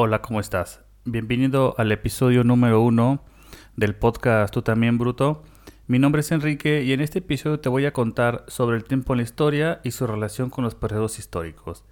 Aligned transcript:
Hola, 0.00 0.22
¿cómo 0.22 0.38
estás? 0.38 0.80
Bienvenido 1.04 1.74
al 1.76 1.90
episodio 1.90 2.44
número 2.44 2.80
uno 2.80 3.24
del 3.74 3.96
podcast 3.96 4.54
Tú 4.54 4.62
también, 4.62 4.96
Bruto. 4.96 5.42
Mi 5.88 5.98
nombre 5.98 6.20
es 6.20 6.30
Enrique 6.30 6.84
y 6.84 6.92
en 6.92 7.00
este 7.00 7.18
episodio 7.18 7.58
te 7.58 7.68
voy 7.68 7.84
a 7.84 7.92
contar 7.92 8.44
sobre 8.46 8.76
el 8.76 8.84
tiempo 8.84 9.12
en 9.12 9.16
la 9.16 9.22
historia 9.24 9.80
y 9.82 9.90
su 9.90 10.06
relación 10.06 10.50
con 10.50 10.62
los 10.62 10.76
periodos 10.76 11.18
históricos. 11.18 11.84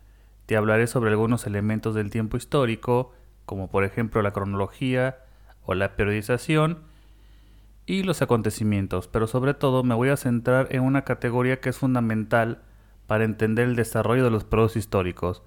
Te 0.47 0.57
hablaré 0.57 0.87
sobre 0.87 1.11
algunos 1.11 1.49
elementos 1.49 1.97
del 1.97 2.11
tiempo 2.11 2.37
histórico, 2.37 3.13
como 3.45 3.69
por 3.71 3.83
ejemplo 3.83 4.23
la 4.23 4.31
cronología 4.31 5.19
o 5.65 5.75
la 5.75 5.97
periodización 5.97 6.85
y 7.87 8.05
los 8.05 8.23
acontecimientos, 8.23 9.09
pero 9.09 9.27
sobre 9.27 9.53
todo 9.53 9.83
me 9.83 9.97
voy 9.97 10.11
a 10.11 10.17
centrar 10.17 10.69
en 10.71 10.85
una 10.85 11.03
categoría 11.03 11.59
que 11.59 11.71
es 11.71 11.79
fundamental 11.79 12.63
para 13.09 13.25
entender 13.25 13.67
el 13.67 13.75
desarrollo 13.75 14.23
de 14.23 14.31
los 14.31 14.45
periodos 14.45 14.77
históricos, 14.77 15.43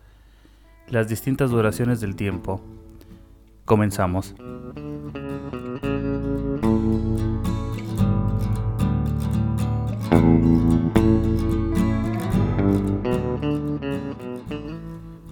las 0.91 1.07
distintas 1.07 1.51
duraciones 1.51 2.01
del 2.01 2.15
tiempo. 2.15 2.61
Comenzamos. 3.65 4.35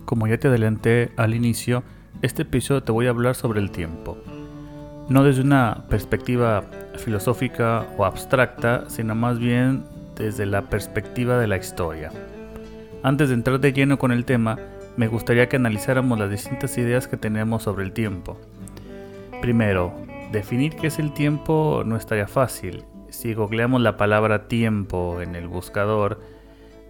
Como 0.05 0.27
ya 0.27 0.37
te 0.37 0.47
adelanté 0.47 1.11
al 1.17 1.33
inicio, 1.33 1.83
este 2.21 2.43
episodio 2.43 2.83
te 2.83 2.91
voy 2.91 3.07
a 3.07 3.09
hablar 3.09 3.35
sobre 3.35 3.59
el 3.59 3.71
tiempo. 3.71 4.17
No 5.09 5.23
desde 5.23 5.41
una 5.41 5.85
perspectiva 5.89 6.65
filosófica 6.97 7.85
o 7.97 8.05
abstracta, 8.05 8.89
sino 8.89 9.15
más 9.15 9.39
bien 9.39 9.83
desde 10.15 10.45
la 10.45 10.63
perspectiva 10.63 11.37
de 11.37 11.47
la 11.47 11.57
historia. 11.57 12.11
Antes 13.03 13.29
de 13.29 13.35
entrar 13.35 13.59
de 13.59 13.73
lleno 13.73 13.99
con 13.99 14.11
el 14.11 14.25
tema, 14.25 14.57
me 14.97 15.07
gustaría 15.07 15.47
que 15.47 15.55
analizáramos 15.55 16.17
las 16.17 16.29
distintas 16.29 16.77
ideas 16.77 17.07
que 17.07 17.17
tenemos 17.17 17.63
sobre 17.63 17.85
el 17.85 17.93
tiempo. 17.93 18.37
Primero, 19.41 19.93
definir 20.31 20.75
qué 20.75 20.87
es 20.87 20.97
el 20.97 21.13
tiempo 21.13 21.83
no 21.85 21.95
estaría 21.95 22.27
fácil. 22.27 22.83
Si 23.09 23.35
googleamos 23.35 23.79
la 23.81 23.95
palabra 23.95 24.47
tiempo 24.47 25.21
en 25.21 25.35
el 25.35 25.47
buscador, 25.47 26.19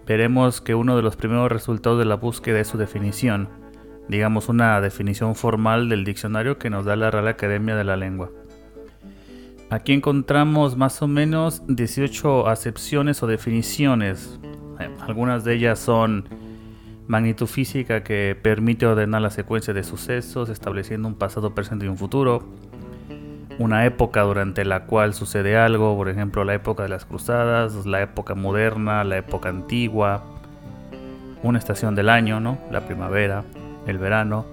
veremos 0.08 0.62
que 0.62 0.74
uno 0.74 0.96
de 0.96 1.02
los 1.02 1.18
primeros 1.18 1.52
resultados 1.52 2.00
de 2.00 2.06
la 2.06 2.16
búsqueda 2.16 2.62
es 2.62 2.68
su 2.68 2.78
definición, 2.78 3.50
digamos 4.08 4.48
una 4.48 4.80
definición 4.80 5.36
formal 5.36 5.90
del 5.90 6.06
diccionario 6.06 6.58
que 6.58 6.70
nos 6.70 6.86
da 6.86 6.96
la 6.96 7.12
Real 7.12 7.28
Academia 7.28 7.76
de 7.76 7.84
la 7.84 7.98
Lengua. 7.98 8.32
Aquí 9.70 9.92
encontramos 9.92 10.78
más 10.78 11.02
o 11.02 11.08
menos 11.10 11.62
18 11.68 12.48
acepciones 12.48 13.22
o 13.22 13.28
definiciones. 13.28 14.40
Eh, 14.80 14.90
algunas 15.02 15.44
de 15.44 15.56
ellas 15.56 15.78
son 15.78 16.24
magnitud 17.08 17.48
física 17.48 18.04
que 18.04 18.38
permite 18.40 18.86
ordenar 18.86 19.22
la 19.22 19.30
secuencia 19.30 19.74
de 19.74 19.84
sucesos 19.84 20.50
estableciendo 20.50 21.08
un 21.08 21.16
pasado, 21.16 21.56
presente 21.56 21.86
y 21.86 21.90
un 21.90 21.98
futuro. 21.98 22.44
Una 23.60 23.86
época 23.86 24.22
durante 24.22 24.66
la 24.66 24.86
cual 24.86 25.14
sucede 25.14 25.58
algo, 25.58 25.96
por 25.96 26.10
ejemplo 26.10 26.44
la 26.44 26.54
época 26.54 26.84
de 26.84 26.90
las 26.90 27.06
cruzadas, 27.06 27.86
la 27.86 28.02
época 28.02 28.36
moderna, 28.36 29.04
la 29.04 29.18
época 29.18 29.50
antigua. 29.50 30.24
Una 31.44 31.58
estación 31.58 31.96
del 31.96 32.10
año, 32.10 32.40
¿no? 32.40 32.58
La 32.72 32.82
primavera, 32.82 33.44
el 33.88 33.98
verano. 33.98 34.46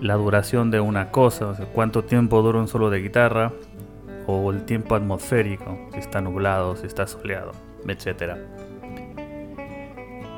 La 0.00 0.14
duración 0.14 0.70
de 0.70 0.78
una 0.78 1.10
cosa, 1.10 1.56
cuánto 1.72 2.04
tiempo 2.04 2.42
dura 2.42 2.58
un 2.58 2.68
solo 2.68 2.90
de 2.90 3.00
guitarra, 3.00 3.52
o 4.26 4.50
el 4.50 4.64
tiempo 4.64 4.94
atmosférico, 4.94 5.88
si 5.92 6.00
está 6.00 6.20
nublado, 6.20 6.76
si 6.76 6.86
está 6.86 7.06
soleado, 7.06 7.52
etc. 7.88 8.34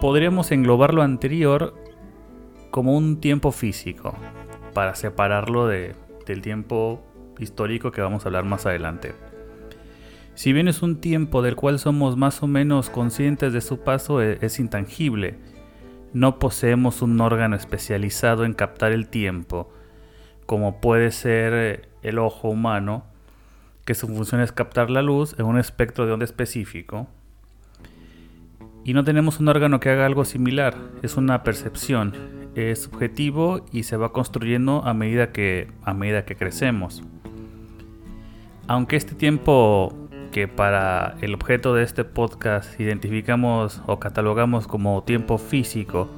Podríamos 0.01 0.53
englobar 0.53 0.95
lo 0.95 1.03
anterior 1.03 1.75
como 2.71 2.97
un 2.97 3.21
tiempo 3.21 3.51
físico, 3.51 4.15
para 4.73 4.95
separarlo 4.95 5.67
de, 5.67 5.97
del 6.25 6.41
tiempo 6.41 7.03
histórico 7.41 7.91
que 7.91 8.01
vamos 8.01 8.25
a 8.25 8.29
hablar 8.29 8.45
más 8.45 8.65
adelante. 8.65 9.17
Si 10.37 10.53
bien 10.53 10.69
es 10.69 10.83
un 10.83 11.01
tiempo 11.01 11.43
del 11.43 11.57
cual 11.57 11.81
somos 11.81 12.17
más 12.17 12.45
o 12.45 12.47
menos 12.47 12.91
conscientes 12.91 13.53
de 13.53 13.61
su 13.61 13.81
paso, 13.81 14.23
e, 14.23 14.39
es 14.41 14.61
intangible. 14.61 15.37
No 16.13 16.39
poseemos 16.39 17.03
un 17.03 17.21
órgano 17.21 17.57
especializado 17.57 18.45
en 18.45 18.55
captar 18.55 18.93
el 18.93 19.09
tiempo, 19.09 19.69
como 20.47 20.81
puede 20.81 21.11
ser 21.11 21.53
eh, 21.55 21.89
el 22.03 22.21
ojo 22.21 22.51
humano, 22.51 23.05
que 23.85 23.97
su 23.97 24.07
función 24.07 24.43
es 24.43 24.53
captar 24.53 24.91
la 24.91 25.03
luz 25.03 25.35
en 25.41 25.47
un 25.47 25.59
espectro 25.59 26.07
de 26.07 26.13
onda 26.13 26.25
específico. 26.25 27.09
Y 28.89 28.95
no 28.95 29.05
tenemos 29.05 29.39
un 29.39 29.49
órgano 29.49 29.81
que 29.81 29.91
haga 29.91 30.07
algo 30.07 30.25
similar, 30.25 30.75
es 31.03 31.19
una 31.19 31.43
percepción, 31.43 32.15
es 32.55 32.85
subjetivo 32.85 33.61
y 33.71 33.83
se 33.83 33.99
va 33.99 34.15
construyendo 34.15 34.83
a 34.83 34.95
medida 34.95 35.31
que, 35.31 35.69
a 35.83 35.93
medida 35.93 36.25
que 36.25 36.37
crecemos. 36.37 37.03
Aunque 38.67 38.97
este 38.97 39.15
tiempo 39.15 39.93
que 40.33 40.49
para 40.49 41.19
el 41.21 41.35
objeto 41.35 41.75
de 41.75 41.83
este 41.83 42.05
podcast 42.05 42.81
identificamos 42.81 43.83
o 43.85 44.01
catalogamos 44.01 44.67
como 44.67 45.03
tiempo 45.03 45.37
físico, 45.37 46.09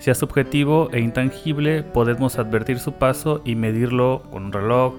sea 0.00 0.14
subjetivo 0.14 0.90
e 0.92 1.00
intangible, 1.00 1.82
podemos 1.82 2.38
advertir 2.38 2.78
su 2.78 2.92
paso 2.92 3.40
y 3.46 3.54
medirlo 3.54 4.22
con 4.30 4.44
un 4.44 4.52
reloj, 4.52 4.96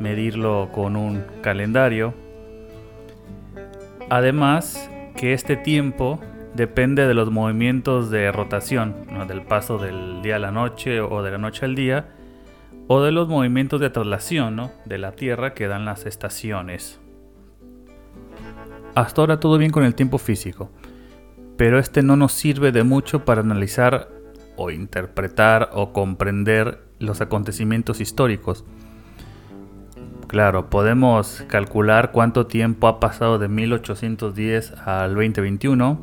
medirlo 0.00 0.70
con 0.72 0.96
un 0.96 1.22
calendario. 1.40 2.14
Además 4.10 4.90
que 5.16 5.32
este 5.32 5.56
tiempo 5.56 6.20
depende 6.54 7.06
de 7.06 7.14
los 7.14 7.30
movimientos 7.30 8.10
de 8.10 8.30
rotación, 8.30 8.94
del 9.26 9.42
paso 9.42 9.78
del 9.78 10.22
día 10.22 10.36
a 10.36 10.38
la 10.38 10.50
noche 10.50 11.00
o 11.00 11.22
de 11.22 11.30
la 11.30 11.38
noche 11.38 11.64
al 11.64 11.74
día, 11.74 12.08
o 12.86 13.02
de 13.02 13.12
los 13.12 13.28
movimientos 13.28 13.80
de 13.80 13.90
traslación 13.90 14.70
de 14.84 14.98
la 14.98 15.12
Tierra 15.12 15.54
que 15.54 15.66
dan 15.66 15.84
las 15.84 16.06
estaciones. 16.06 17.00
Hasta 18.94 19.20
ahora 19.20 19.40
todo 19.40 19.58
bien 19.58 19.72
con 19.72 19.84
el 19.84 19.94
tiempo 19.94 20.18
físico, 20.18 20.70
pero 21.56 21.78
este 21.78 22.02
no 22.02 22.16
nos 22.16 22.32
sirve 22.32 22.72
de 22.72 22.84
mucho 22.84 23.24
para 23.24 23.40
analizar 23.40 24.08
o 24.56 24.70
interpretar 24.70 25.70
o 25.72 25.92
comprender 25.92 26.82
los 26.98 27.20
acontecimientos 27.20 28.00
históricos 28.00 28.64
Claro, 30.26 30.70
podemos 30.70 31.44
calcular 31.46 32.10
cuánto 32.10 32.46
tiempo 32.46 32.88
ha 32.88 32.98
pasado 32.98 33.38
de 33.38 33.46
1810 33.46 34.72
al 34.84 35.14
2021 35.14 36.00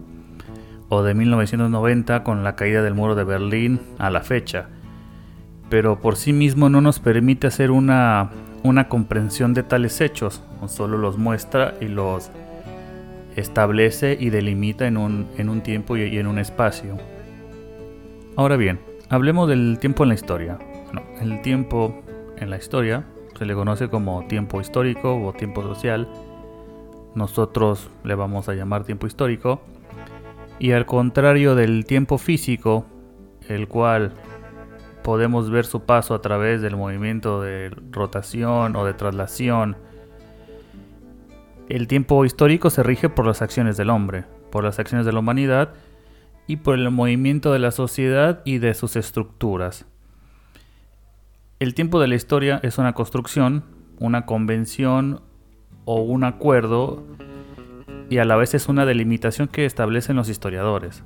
o 0.88 1.04
de 1.04 1.14
1990 1.14 2.24
con 2.24 2.44
la 2.44 2.56
caída 2.56 2.82
del 2.82 2.94
muro 2.94 3.16
de 3.16 3.26
Berlín 3.26 3.82
a 3.98 4.10
la 4.10 4.22
fecha, 4.22 4.70
pero 5.70 6.00
por 6.00 6.16
sí 6.16 6.32
mismo 6.32 6.70
no 6.70 6.80
nos 6.80 7.00
permite 7.00 7.48
hacer 7.48 7.70
una, 7.70 8.30
una 8.64 8.88
comprensión 8.88 9.54
de 9.54 9.64
tales 9.64 10.00
hechos, 10.00 10.42
solo 10.68 10.98
los 10.98 11.18
muestra 11.18 11.74
y 11.82 11.90
los 11.90 12.32
establece 13.36 14.16
y 14.18 14.30
delimita 14.30 14.88
en 14.88 14.96
un, 14.96 15.28
en 15.38 15.50
un 15.50 15.62
tiempo 15.62 15.98
y 15.98 16.18
en 16.18 16.28
un 16.28 16.40
espacio. 16.40 16.98
Ahora 18.38 18.56
bien, 18.56 18.80
hablemos 19.10 19.50
del 19.50 19.80
tiempo 19.82 20.04
en 20.04 20.10
la 20.10 20.16
historia. 20.16 20.60
el 21.20 21.42
tiempo 21.42 22.02
en 22.38 22.50
la 22.50 22.58
historia 22.58 23.04
se 23.44 23.48
le 23.48 23.56
conoce 23.56 23.90
como 23.90 24.26
tiempo 24.26 24.62
histórico 24.62 25.22
o 25.22 25.34
tiempo 25.34 25.62
social. 25.64 26.08
Nosotros 27.14 27.90
le 28.06 28.16
vamos 28.16 28.48
a 28.48 28.54
llamar 28.54 28.86
tiempo 28.86 29.06
histórico. 29.06 29.62
Y 30.60 30.72
al 30.72 30.86
contrario 30.86 31.54
del 31.54 31.84
tiempo 31.84 32.18
físico, 32.18 32.86
el 33.50 33.68
cual 33.68 34.14
podemos 35.04 35.50
ver 35.50 35.66
su 35.66 35.82
paso 35.82 36.14
a 36.14 36.22
través 36.22 36.62
del 36.62 36.78
movimiento 36.78 37.42
de 37.42 37.70
rotación 37.92 38.78
o 38.78 38.86
de 38.86 38.94
traslación, 38.94 39.76
el 41.68 41.90
tiempo 41.90 42.24
histórico 42.24 42.70
se 42.70 42.82
rige 42.82 43.10
por 43.10 43.28
las 43.28 43.42
acciones 43.42 43.76
del 43.76 43.90
hombre, 43.90 44.24
por 44.52 44.64
las 44.64 44.80
acciones 44.80 45.06
de 45.06 45.12
la 45.12 45.20
humanidad 45.20 45.74
y 46.48 46.56
por 46.58 46.76
el 46.76 46.90
movimiento 46.92 47.52
de 47.52 47.60
la 47.60 47.72
sociedad 47.72 48.42
y 48.46 48.60
de 48.60 48.74
sus 48.74 48.96
estructuras. 48.96 49.86
El 51.60 51.76
tiempo 51.76 52.00
de 52.02 52.08
la 52.08 52.16
historia 52.16 52.60
es 52.64 52.78
una 52.78 52.94
construcción, 52.94 53.64
una 54.00 54.26
convención 54.26 55.22
o 55.86 56.02
un 56.02 56.24
acuerdo 56.24 57.04
y 58.10 58.18
a 58.18 58.26
la 58.26 58.36
vez 58.36 58.54
es 58.54 58.68
una 58.68 58.86
delimitación 58.86 59.48
que 59.48 59.66
establecen 59.66 60.16
los 60.16 60.30
historiadores. 60.30 61.04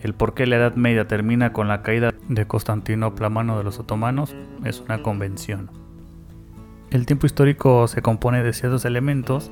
El 0.00 0.12
por 0.12 0.34
qué 0.34 0.46
la 0.46 0.56
Edad 0.56 0.74
Media 0.74 1.08
termina 1.08 1.52
con 1.52 1.68
la 1.68 1.82
caída 1.82 2.12
de 2.28 2.46
Constantinopla 2.46 3.28
a 3.28 3.30
mano 3.30 3.56
de 3.56 3.64
los 3.64 3.78
otomanos 3.78 4.34
es 4.64 4.80
una 4.80 5.02
convención. 5.02 5.70
El 6.90 7.06
tiempo 7.06 7.26
histórico 7.26 7.88
se 7.88 8.02
compone 8.02 8.42
de 8.42 8.52
ciertos 8.52 8.84
elementos. 8.84 9.50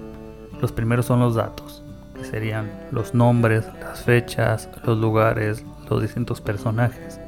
Los 0.60 0.72
primeros 0.72 1.06
son 1.06 1.20
los 1.20 1.34
datos, 1.34 1.82
que 2.14 2.24
serían 2.24 2.70
los 2.90 3.14
nombres, 3.14 3.64
las 3.80 4.04
fechas, 4.04 4.68
los 4.84 4.98
lugares, 4.98 5.64
los 5.88 6.02
distintos 6.02 6.40
personajes. 6.40 7.18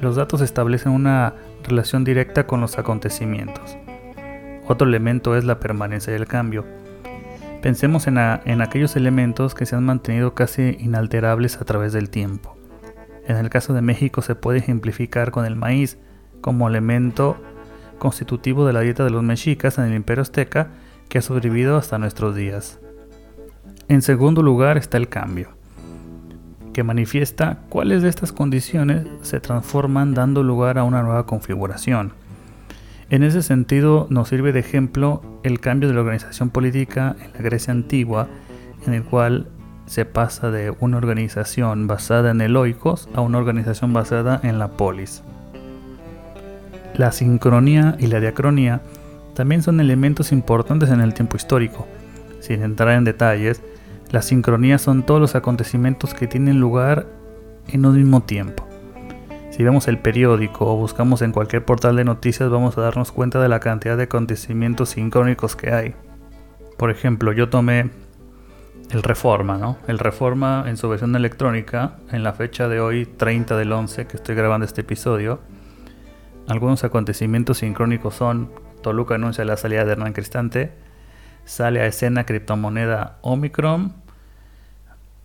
Los 0.00 0.14
datos 0.14 0.40
establecen 0.40 0.92
una 0.92 1.34
relación 1.64 2.04
directa 2.04 2.46
con 2.46 2.60
los 2.60 2.78
acontecimientos. 2.78 3.76
Otro 4.66 4.86
elemento 4.86 5.36
es 5.36 5.44
la 5.44 5.60
permanencia 5.60 6.12
del 6.12 6.26
cambio. 6.26 6.66
Pensemos 7.62 8.06
en, 8.06 8.18
aquellos 8.18 8.94
elementos 8.96 9.54
que 9.54 9.66
se 9.66 9.74
han 9.74 9.84
mantenido 9.84 10.34
casi 10.34 10.76
inalterables 10.78 11.60
a 11.60 11.64
través 11.64 11.92
del 11.92 12.10
tiempo. 12.10 12.56
En 13.26 13.36
el 13.36 13.50
caso 13.50 13.72
de 13.74 13.82
México 13.82 14.22
se 14.22 14.34
puede 14.34 14.58
ejemplificar 14.58 15.30
con 15.32 15.44
el 15.44 15.56
maíz 15.56 15.98
como 16.40 16.68
elemento 16.68 17.36
constitutivo 17.98 18.66
de 18.66 18.72
la 18.72 18.80
dieta 18.80 19.04
de 19.04 19.10
los 19.10 19.22
mexicas 19.22 19.78
en 19.78 19.84
el 19.84 19.94
imperio 19.94 20.22
azteca 20.22 20.68
que 21.08 21.18
ha 21.18 21.22
sobrevivido 21.22 21.76
hasta 21.76 21.98
nuestros 21.98 22.36
días. 22.36 22.78
En 23.88 24.02
segundo 24.02 24.42
lugar 24.42 24.76
está 24.76 24.98
el 24.98 25.08
cambio, 25.08 25.57
que 26.78 26.84
manifiesta 26.84 27.58
cuáles 27.70 28.02
de 28.02 28.08
estas 28.08 28.30
condiciones 28.30 29.04
se 29.22 29.40
transforman 29.40 30.14
dando 30.14 30.44
lugar 30.44 30.78
a 30.78 30.84
una 30.84 31.02
nueva 31.02 31.26
configuración. 31.26 32.12
En 33.10 33.24
ese 33.24 33.42
sentido 33.42 34.06
nos 34.10 34.28
sirve 34.28 34.52
de 34.52 34.60
ejemplo 34.60 35.20
el 35.42 35.58
cambio 35.58 35.88
de 35.88 35.96
la 35.96 36.02
organización 36.02 36.50
política 36.50 37.16
en 37.20 37.32
la 37.32 37.40
Grecia 37.40 37.72
antigua, 37.72 38.28
en 38.86 38.94
el 38.94 39.02
cual 39.02 39.48
se 39.86 40.04
pasa 40.04 40.52
de 40.52 40.72
una 40.78 40.98
organización 40.98 41.88
basada 41.88 42.30
en 42.30 42.40
el 42.40 42.56
oikos 42.56 43.08
a 43.12 43.22
una 43.22 43.38
organización 43.38 43.92
basada 43.92 44.38
en 44.44 44.60
la 44.60 44.68
polis. 44.68 45.24
La 46.94 47.10
sincronía 47.10 47.96
y 47.98 48.06
la 48.06 48.20
diacronía 48.20 48.82
también 49.34 49.64
son 49.64 49.80
elementos 49.80 50.30
importantes 50.30 50.90
en 50.90 51.00
el 51.00 51.12
tiempo 51.12 51.36
histórico. 51.36 51.88
Sin 52.38 52.62
entrar 52.62 52.90
en 52.90 53.02
detalles, 53.02 53.62
las 54.10 54.26
sincronías 54.26 54.82
son 54.82 55.04
todos 55.04 55.20
los 55.20 55.34
acontecimientos 55.34 56.14
que 56.14 56.26
tienen 56.26 56.60
lugar 56.60 57.06
en 57.68 57.84
un 57.84 57.96
mismo 57.96 58.22
tiempo. 58.22 58.66
Si 59.50 59.62
vemos 59.62 59.88
el 59.88 59.98
periódico 59.98 60.72
o 60.72 60.76
buscamos 60.76 61.20
en 61.20 61.32
cualquier 61.32 61.64
portal 61.64 61.96
de 61.96 62.04
noticias 62.04 62.48
vamos 62.48 62.78
a 62.78 62.80
darnos 62.80 63.12
cuenta 63.12 63.40
de 63.40 63.48
la 63.48 63.60
cantidad 63.60 63.96
de 63.96 64.04
acontecimientos 64.04 64.90
sincrónicos 64.90 65.56
que 65.56 65.72
hay. 65.72 65.94
Por 66.76 66.90
ejemplo, 66.90 67.32
yo 67.32 67.48
tomé 67.48 67.90
el 68.90 69.02
Reforma, 69.02 69.58
¿no? 69.58 69.76
El 69.86 69.98
Reforma 69.98 70.64
en 70.66 70.76
su 70.76 70.88
versión 70.88 71.14
electrónica, 71.16 71.96
en 72.10 72.22
la 72.22 72.32
fecha 72.32 72.68
de 72.68 72.80
hoy, 72.80 73.04
30 73.04 73.56
del 73.56 73.72
11, 73.72 74.06
que 74.06 74.16
estoy 74.16 74.34
grabando 74.34 74.64
este 74.64 74.80
episodio. 74.82 75.40
Algunos 76.46 76.84
acontecimientos 76.84 77.58
sincrónicos 77.58 78.14
son 78.14 78.50
Toluca 78.82 79.16
anuncia 79.16 79.44
la 79.44 79.56
salida 79.56 79.84
de 79.84 79.92
Hernán 79.92 80.12
Cristante, 80.12 80.72
sale 81.48 81.80
a 81.80 81.86
escena 81.86 82.26
criptomoneda 82.26 83.16
Omicron 83.22 83.94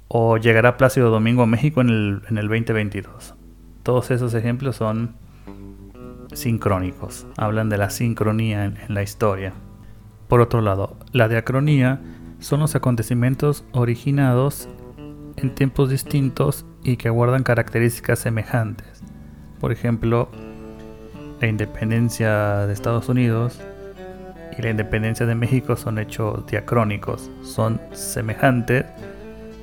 o 0.07 0.37
llegará 0.37 0.77
Plácido 0.77 1.09
Domingo 1.09 1.43
a 1.43 1.47
México 1.47 1.81
en 1.81 1.89
el, 1.89 2.21
en 2.29 2.37
el 2.37 2.47
2022. 2.47 3.35
Todos 3.83 4.09
esos 4.09 4.33
ejemplos 4.33 4.77
son 4.77 5.15
sincrónicos, 6.33 7.27
hablan 7.35 7.67
de 7.67 7.77
la 7.77 7.89
sincronía 7.89 8.63
en, 8.63 8.77
en 8.77 8.93
la 8.93 9.03
historia. 9.03 9.53
Por 10.29 10.39
otro 10.39 10.61
lado, 10.61 10.95
la 11.11 11.27
diacronía 11.27 11.99
son 12.39 12.61
los 12.61 12.73
acontecimientos 12.73 13.65
originados 13.73 14.69
en 15.35 15.53
tiempos 15.53 15.89
distintos 15.89 16.65
y 16.83 16.95
que 16.95 17.09
guardan 17.09 17.43
características 17.43 18.19
semejantes. 18.19 19.03
Por 19.59 19.73
ejemplo, 19.73 20.29
la 21.41 21.47
independencia 21.47 22.65
de 22.65 22.71
Estados 22.71 23.09
Unidos 23.09 23.59
y 24.57 24.61
la 24.61 24.69
independencia 24.69 25.25
de 25.25 25.35
México 25.35 25.75
son 25.75 26.00
hechos 26.00 26.45
diacrónicos, 26.47 27.29
son 27.44 27.81
semejantes, 27.91 28.85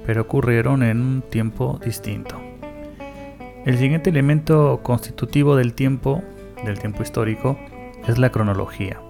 pero 0.06 0.22
ocurrieron 0.22 0.82
en 0.82 1.00
un 1.00 1.22
tiempo 1.22 1.78
distinto. 1.84 2.37
El 3.66 3.76
siguiente 3.76 4.10
elemento 4.10 4.81
constitutivo 4.82 5.56
del 5.56 5.75
tiempo, 5.75 6.22
del 6.64 6.78
tiempo 6.78 7.02
histórico, 7.02 7.58
es 8.06 8.19
la 8.19 8.31
cronología. 8.31 9.00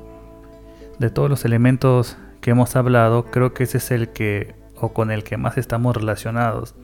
De 0.99 1.11
todos 1.11 1.31
los 1.31 1.44
elementos 1.44 2.19
que 2.41 2.50
hemos 2.50 2.75
hablado, 2.77 3.27
creo 3.27 3.55
que 3.55 3.65
ese 3.65 3.79
es 3.79 3.91
el 3.91 4.09
que 4.09 4.55
o 4.77 4.93
con 4.93 5.11
el 5.11 5.25
que 5.25 5.37
más 5.37 5.59
estamos 5.59 5.97
relacionados. 5.97 6.75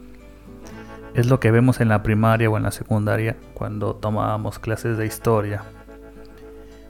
Es 1.13 1.27
lo 1.27 1.39
que 1.39 1.51
vemos 1.51 1.81
en 1.81 1.89
la 1.89 2.03
primaria 2.03 2.49
o 2.49 2.57
en 2.57 2.63
la 2.63 2.71
secundaria 2.71 3.35
cuando 3.53 3.95
tomábamos 3.95 4.59
clases 4.59 4.97
de 4.97 5.05
historia 5.05 5.63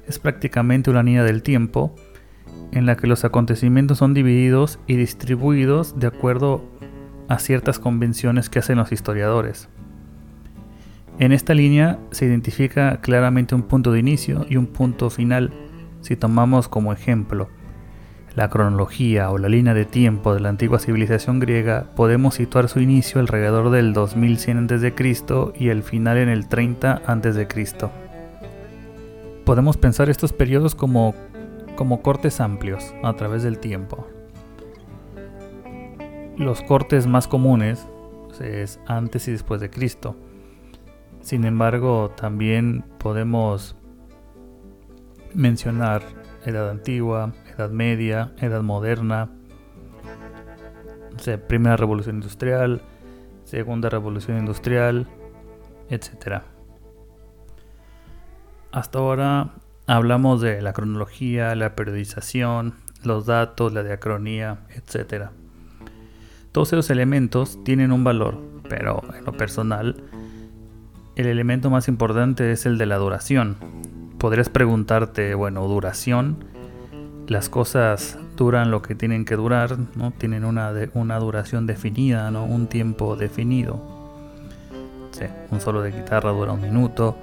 es 0.07 0.19
prácticamente 0.19 0.89
una 0.89 1.03
línea 1.03 1.23
del 1.23 1.43
tiempo 1.43 1.95
en 2.71 2.85
la 2.85 2.97
que 2.97 3.07
los 3.07 3.25
acontecimientos 3.25 3.99
son 3.99 4.13
divididos 4.13 4.79
y 4.87 4.95
distribuidos 4.95 5.99
de 5.99 6.07
acuerdo 6.07 6.63
a 7.27 7.39
ciertas 7.39 7.79
convenciones 7.79 8.49
que 8.49 8.59
hacen 8.59 8.77
los 8.77 8.91
historiadores. 8.91 9.69
En 11.19 11.31
esta 11.31 11.53
línea 11.53 11.99
se 12.11 12.25
identifica 12.25 13.01
claramente 13.01 13.55
un 13.55 13.63
punto 13.63 13.91
de 13.91 13.99
inicio 13.99 14.45
y 14.49 14.57
un 14.57 14.67
punto 14.67 15.09
final 15.09 15.53
si 16.01 16.15
tomamos 16.15 16.67
como 16.67 16.93
ejemplo 16.93 17.49
la 18.35 18.49
cronología 18.51 19.31
o 19.31 19.39
la 19.39 19.49
línea 19.49 19.73
de 19.73 19.85
tiempo 19.85 20.31
de 20.35 20.39
la 20.39 20.49
antigua 20.49 20.77
civilización 20.77 21.39
griega, 21.39 21.87
podemos 21.95 22.35
situar 22.35 22.69
su 22.69 22.79
inicio 22.79 23.19
alrededor 23.19 23.71
del 23.71 23.93
2100 23.93 24.67
a.C. 24.71 24.93
y 25.55 25.69
el 25.69 25.81
final 25.81 26.17
en 26.17 26.29
el 26.29 26.47
30 26.47 27.01
a.C 27.03 28.06
podemos 29.47 29.77
pensar 29.77 30.09
estos 30.09 30.33
periodos 30.33 30.75
como, 30.75 31.15
como 31.77 32.01
cortes 32.01 32.41
amplios 32.41 32.93
a 33.01 33.13
través 33.13 33.43
del 33.43 33.59
tiempo. 33.59 34.05
Los 36.35 36.61
cortes 36.61 37.07
más 37.07 37.29
comunes 37.29 37.87
es 38.41 38.81
antes 38.87 39.25
y 39.29 39.31
después 39.31 39.61
de 39.61 39.69
Cristo. 39.69 40.17
Sin 41.21 41.45
embargo, 41.45 42.11
también 42.17 42.83
podemos 42.97 43.77
mencionar 45.33 46.01
Edad 46.45 46.69
Antigua, 46.69 47.31
Edad 47.55 47.69
Media, 47.69 48.33
Edad 48.39 48.63
Moderna, 48.63 49.29
Primera 51.47 51.77
Revolución 51.77 52.17
Industrial, 52.17 52.81
Segunda 53.45 53.89
Revolución 53.89 54.39
Industrial, 54.39 55.07
etcétera. 55.89 56.56
Hasta 58.77 58.99
ahora 58.99 59.55
hablamos 59.87 60.39
de 60.39 60.61
la 60.61 60.71
cronología, 60.71 61.55
la 61.55 61.75
periodización, 61.75 62.75
los 63.03 63.25
datos, 63.25 63.73
la 63.73 63.81
diacronía, 63.81 64.59
etc. 64.69 65.29
Todos 66.51 66.73
esos 66.73 66.91
elementos 66.91 67.57
tienen 67.63 67.91
un 67.91 68.03
valor, 68.03 68.37
pero 68.69 69.01
en 69.17 69.25
lo 69.25 69.31
personal, 69.31 70.03
el 71.15 71.25
elemento 71.25 71.71
más 71.71 71.87
importante 71.87 72.51
es 72.51 72.67
el 72.67 72.77
de 72.77 72.85
la 72.85 72.97
duración. 72.97 73.57
Podrías 74.19 74.49
preguntarte, 74.49 75.33
bueno, 75.33 75.67
duración, 75.67 76.45
las 77.27 77.49
cosas 77.49 78.19
duran 78.35 78.69
lo 78.69 78.83
que 78.83 78.93
tienen 78.93 79.25
que 79.25 79.37
durar, 79.37 79.75
¿no? 79.95 80.11
Tienen 80.11 80.45
una, 80.45 80.71
una 80.93 81.17
duración 81.17 81.65
definida, 81.65 82.29
¿no? 82.29 82.45
Un 82.45 82.67
tiempo 82.67 83.15
definido. 83.15 83.81
un 85.49 85.61
solo 85.61 85.81
de 85.81 85.93
guitarra 85.93 86.29
dura 86.29 86.51
un 86.51 86.61
minuto, 86.61 87.17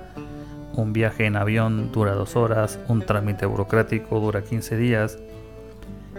un 0.76 0.92
viaje 0.92 1.26
en 1.26 1.36
avión 1.36 1.92
dura 1.92 2.12
dos 2.12 2.36
horas, 2.36 2.78
un 2.88 3.02
trámite 3.02 3.46
burocrático 3.46 4.20
dura 4.20 4.42
15 4.42 4.76
días. 4.76 5.18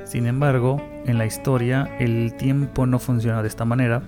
Sin 0.04 0.28
embargo, 0.28 0.82
en 1.06 1.18
la 1.18 1.26
historia 1.26 1.90
el 2.00 2.36
tiempo 2.36 2.86
no 2.86 3.00
funciona 3.00 3.42
de 3.42 3.48
esta 3.48 3.66
manera 3.66 4.04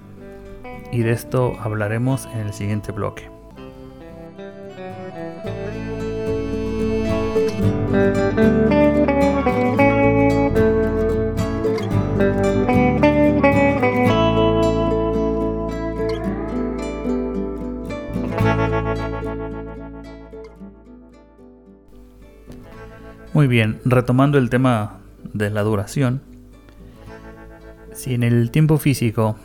y 0.92 1.02
de 1.02 1.12
esto 1.12 1.54
hablaremos 1.60 2.28
en 2.34 2.40
el 2.40 2.54
siguiente 2.54 2.92
bloque. 2.92 3.30
Muy 23.38 23.46
bien, 23.46 23.80
retomando 23.86 24.40
el 24.40 24.50
tema 24.50 24.98
de 25.32 25.52
la 25.52 25.62
duración, 25.62 26.24
si 27.94 28.16
en 28.16 28.24
el 28.24 28.50
tiempo 28.50 28.80
físico 28.80 29.36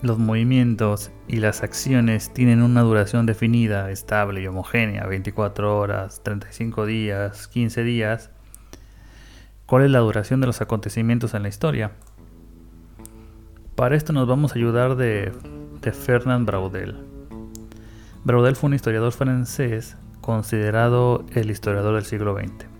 los 0.00 0.18
movimientos 0.18 1.10
y 1.28 1.36
las 1.36 1.62
acciones 1.62 2.32
tienen 2.32 2.62
una 2.62 2.80
duración 2.80 3.26
definida, 3.26 3.90
estable 3.90 4.40
y 4.40 4.46
homogénea, 4.46 5.06
24 5.06 5.78
horas, 5.78 6.22
35 6.22 6.86
días, 6.86 7.46
15 7.46 7.84
días, 7.84 8.30
¿cuál 9.66 9.84
es 9.84 9.90
la 9.90 9.98
duración 9.98 10.40
de 10.40 10.46
los 10.46 10.62
acontecimientos 10.62 11.34
en 11.34 11.42
la 11.42 11.50
historia? 11.50 11.92
Para 13.74 13.96
esto 13.96 14.14
nos 14.14 14.26
vamos 14.26 14.52
a 14.52 14.54
ayudar 14.54 14.96
de, 14.96 15.30
de 15.82 15.92
Fernand 15.92 16.46
Braudel. 16.46 17.04
Braudel 18.24 18.56
fue 18.56 18.68
un 18.68 18.74
historiador 18.76 19.12
francés 19.12 19.98
considerado 20.22 21.26
el 21.34 21.50
historiador 21.50 21.96
del 21.96 22.06
siglo 22.06 22.34
XX 22.34 22.71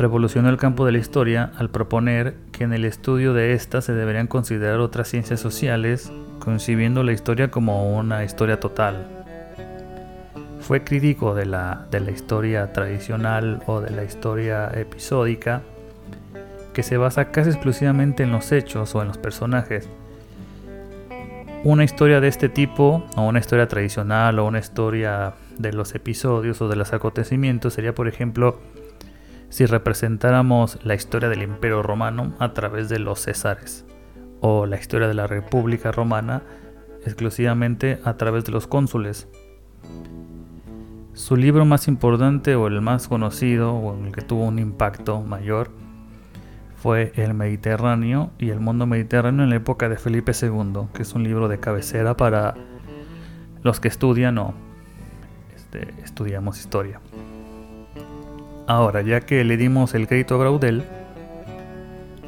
revolucionó 0.00 0.48
el 0.48 0.56
campo 0.56 0.86
de 0.86 0.92
la 0.92 0.98
historia 0.98 1.52
al 1.58 1.68
proponer 1.68 2.34
que 2.52 2.64
en 2.64 2.72
el 2.72 2.86
estudio 2.86 3.34
de 3.34 3.52
esta 3.52 3.82
se 3.82 3.92
deberían 3.92 4.26
considerar 4.26 4.80
otras 4.80 5.08
ciencias 5.08 5.40
sociales, 5.40 6.10
concibiendo 6.38 7.02
la 7.02 7.12
historia 7.12 7.50
como 7.50 7.94
una 7.96 8.24
historia 8.24 8.58
total. 8.58 9.06
Fue 10.60 10.84
crítico 10.84 11.34
de 11.34 11.44
la, 11.44 11.86
de 11.90 12.00
la 12.00 12.12
historia 12.12 12.72
tradicional 12.72 13.62
o 13.66 13.82
de 13.82 13.90
la 13.90 14.02
historia 14.02 14.70
episódica, 14.74 15.62
que 16.72 16.82
se 16.82 16.96
basa 16.96 17.30
casi 17.30 17.50
exclusivamente 17.50 18.22
en 18.22 18.32
los 18.32 18.52
hechos 18.52 18.94
o 18.94 19.02
en 19.02 19.08
los 19.08 19.18
personajes. 19.18 19.86
Una 21.62 21.84
historia 21.84 22.20
de 22.20 22.28
este 22.28 22.48
tipo, 22.48 23.04
o 23.16 23.22
una 23.22 23.38
historia 23.38 23.68
tradicional, 23.68 24.38
o 24.38 24.46
una 24.46 24.60
historia 24.60 25.34
de 25.58 25.74
los 25.74 25.94
episodios 25.94 26.62
o 26.62 26.68
de 26.68 26.76
los 26.76 26.94
acontecimientos, 26.94 27.74
sería 27.74 27.94
por 27.94 28.08
ejemplo 28.08 28.58
si 29.50 29.66
representáramos 29.66 30.78
la 30.84 30.94
historia 30.94 31.28
del 31.28 31.42
Imperio 31.42 31.82
Romano 31.82 32.32
a 32.38 32.54
través 32.54 32.88
de 32.88 32.98
los 32.98 33.20
Césares, 33.20 33.84
o 34.40 34.64
la 34.64 34.78
historia 34.78 35.08
de 35.08 35.14
la 35.14 35.26
República 35.26 35.92
Romana 35.92 36.42
exclusivamente 37.04 37.98
a 38.04 38.14
través 38.14 38.44
de 38.44 38.52
los 38.52 38.66
cónsules. 38.66 39.28
Su 41.12 41.36
libro 41.36 41.64
más 41.64 41.88
importante 41.88 42.54
o 42.54 42.66
el 42.66 42.80
más 42.80 43.08
conocido 43.08 43.74
o 43.74 43.94
el 44.04 44.12
que 44.12 44.22
tuvo 44.22 44.44
un 44.44 44.58
impacto 44.58 45.20
mayor 45.20 45.70
fue 46.76 47.12
El 47.16 47.34
Mediterráneo 47.34 48.30
y 48.38 48.50
el 48.50 48.60
mundo 48.60 48.86
mediterráneo 48.86 49.44
en 49.44 49.50
la 49.50 49.56
época 49.56 49.88
de 49.88 49.96
Felipe 49.96 50.32
II, 50.40 50.86
que 50.94 51.02
es 51.02 51.12
un 51.12 51.24
libro 51.24 51.48
de 51.48 51.60
cabecera 51.60 52.16
para 52.16 52.54
los 53.62 53.80
que 53.80 53.88
estudian 53.88 54.38
o 54.38 54.54
este, 55.54 55.92
estudiamos 56.02 56.58
historia. 56.58 57.00
Ahora, 58.66 59.02
ya 59.02 59.20
que 59.20 59.44
le 59.44 59.56
dimos 59.56 59.94
el 59.94 60.06
crédito 60.06 60.34
a 60.34 60.38
Braudel, 60.38 60.84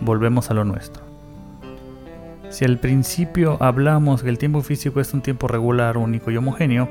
volvemos 0.00 0.50
a 0.50 0.54
lo 0.54 0.64
nuestro. 0.64 1.02
Si 2.50 2.64
al 2.64 2.78
principio 2.78 3.56
hablamos 3.60 4.22
que 4.22 4.28
el 4.28 4.38
tiempo 4.38 4.60
físico 4.62 5.00
es 5.00 5.14
un 5.14 5.22
tiempo 5.22 5.48
regular, 5.48 5.96
único 5.96 6.30
y 6.30 6.36
homogéneo, 6.36 6.88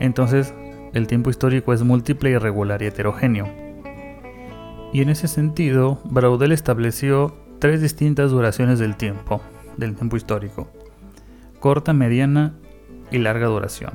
entonces 0.00 0.54
el 0.94 1.06
tiempo 1.06 1.30
histórico 1.30 1.72
es 1.72 1.82
múltiple, 1.82 2.30
irregular 2.30 2.80
y 2.82 2.86
heterogéneo. 2.86 3.48
Y 4.92 5.02
en 5.02 5.10
ese 5.10 5.28
sentido, 5.28 6.00
Braudel 6.04 6.52
estableció 6.52 7.36
tres 7.58 7.82
distintas 7.82 8.30
duraciones 8.30 8.78
del 8.78 8.96
tiempo, 8.96 9.42
del 9.76 9.94
tiempo 9.94 10.16
histórico. 10.16 10.70
Corta, 11.60 11.92
mediana 11.92 12.54
y 13.10 13.18
larga 13.18 13.48
duración. 13.48 13.92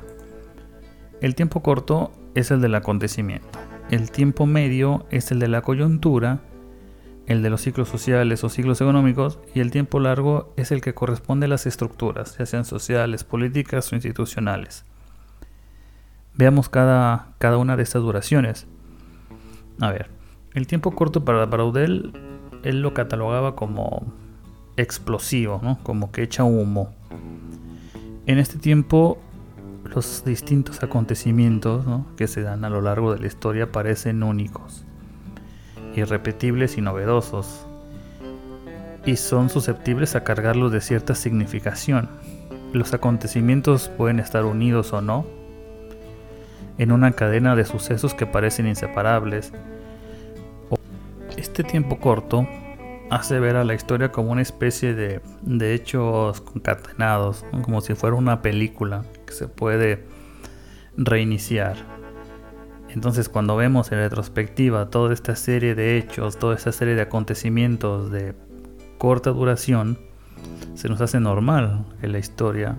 El 1.21 1.35
tiempo 1.35 1.63
corto 1.63 2.11
es 2.35 2.51
el 2.51 2.61
del 2.61 2.75
acontecimiento. 2.75 3.59
El 3.89 4.11
tiempo 4.11 4.45
medio 4.45 5.05
es 5.11 5.31
el 5.31 5.39
de 5.39 5.47
la 5.47 5.61
coyuntura 5.61 6.41
el 7.25 7.41
de 7.41 7.49
los 7.49 7.61
ciclos 7.61 7.87
sociales 7.87 8.43
o 8.43 8.49
ciclos 8.49 8.81
económicos, 8.81 9.39
y 9.55 9.61
el 9.61 9.71
tiempo 9.71 9.99
largo 9.99 10.53
es 10.57 10.71
el 10.71 10.81
que 10.81 10.93
corresponde 10.93 11.45
a 11.45 11.49
las 11.49 11.65
estructuras, 11.65 12.37
ya 12.37 12.45
sean 12.45 12.65
sociales, 12.65 13.23
políticas 13.23 13.91
o 13.91 13.95
institucionales. 13.95 14.85
Veamos 16.35 16.67
cada, 16.67 17.33
cada 17.37 17.57
una 17.57 17.77
de 17.77 17.83
estas 17.83 18.01
duraciones. 18.01 18.67
A 19.79 19.91
ver, 19.91 20.09
el 20.53 20.67
tiempo 20.67 20.91
corto 20.91 21.23
para 21.23 21.45
Braudel, 21.45 22.11
él 22.63 22.81
lo 22.81 22.93
catalogaba 22.93 23.55
como 23.55 24.13
explosivo, 24.75 25.61
como 25.83 26.11
que 26.11 26.23
echa 26.23 26.43
humo. 26.43 26.93
En 28.25 28.37
este 28.37 28.57
tiempo, 28.57 29.19
los 29.93 30.25
distintos 30.25 30.81
acontecimientos 30.81 31.85
que 32.17 32.27
se 32.27 32.41
dan 32.41 32.65
a 32.65 32.69
lo 32.69 32.81
largo 32.81 33.13
de 33.13 33.19
la 33.19 33.27
historia 33.27 33.71
parecen 33.71 34.23
únicos 34.23 34.85
irrepetibles 35.95 36.77
y 36.77 36.81
novedosos, 36.81 37.67
y 39.05 39.17
son 39.17 39.49
susceptibles 39.49 40.15
a 40.15 40.23
cargarlos 40.23 40.71
de 40.71 40.81
cierta 40.81 41.13
significación. 41.13 42.09
Los 42.71 42.93
acontecimientos 42.93 43.89
pueden 43.89 44.19
estar 44.19 44.45
unidos 44.45 44.93
o 44.93 45.01
no 45.01 45.25
en 46.79 46.91
una 46.91 47.11
cadena 47.11 47.55
de 47.55 47.65
sucesos 47.65 48.15
que 48.15 48.25
parecen 48.25 48.65
inseparables. 48.65 49.51
Este 51.37 51.63
tiempo 51.63 51.99
corto 51.99 52.47
hace 53.15 53.39
ver 53.39 53.55
a 53.55 53.63
la 53.63 53.73
historia 53.73 54.11
como 54.11 54.31
una 54.31 54.41
especie 54.41 54.93
de, 54.93 55.21
de 55.41 55.73
hechos 55.73 56.41
concatenados, 56.41 57.45
como 57.63 57.81
si 57.81 57.95
fuera 57.95 58.15
una 58.15 58.41
película 58.41 59.03
que 59.25 59.33
se 59.33 59.47
puede 59.47 60.05
reiniciar 60.97 61.93
entonces 62.93 63.27
cuando 63.27 63.55
vemos 63.55 63.91
en 63.91 63.97
retrospectiva 63.97 64.91
toda 64.91 65.13
esta 65.13 65.35
serie 65.35 65.73
de 65.73 65.97
hechos, 65.97 66.37
toda 66.37 66.55
esta 66.55 66.71
serie 66.71 66.93
de 66.93 67.01
acontecimientos 67.01 68.11
de 68.11 68.35
corta 68.99 69.31
duración, 69.31 69.97
se 70.75 70.89
nos 70.89 71.01
hace 71.01 71.19
normal 71.19 71.85
que 71.99 72.07
la 72.07 72.19
historia 72.19 72.77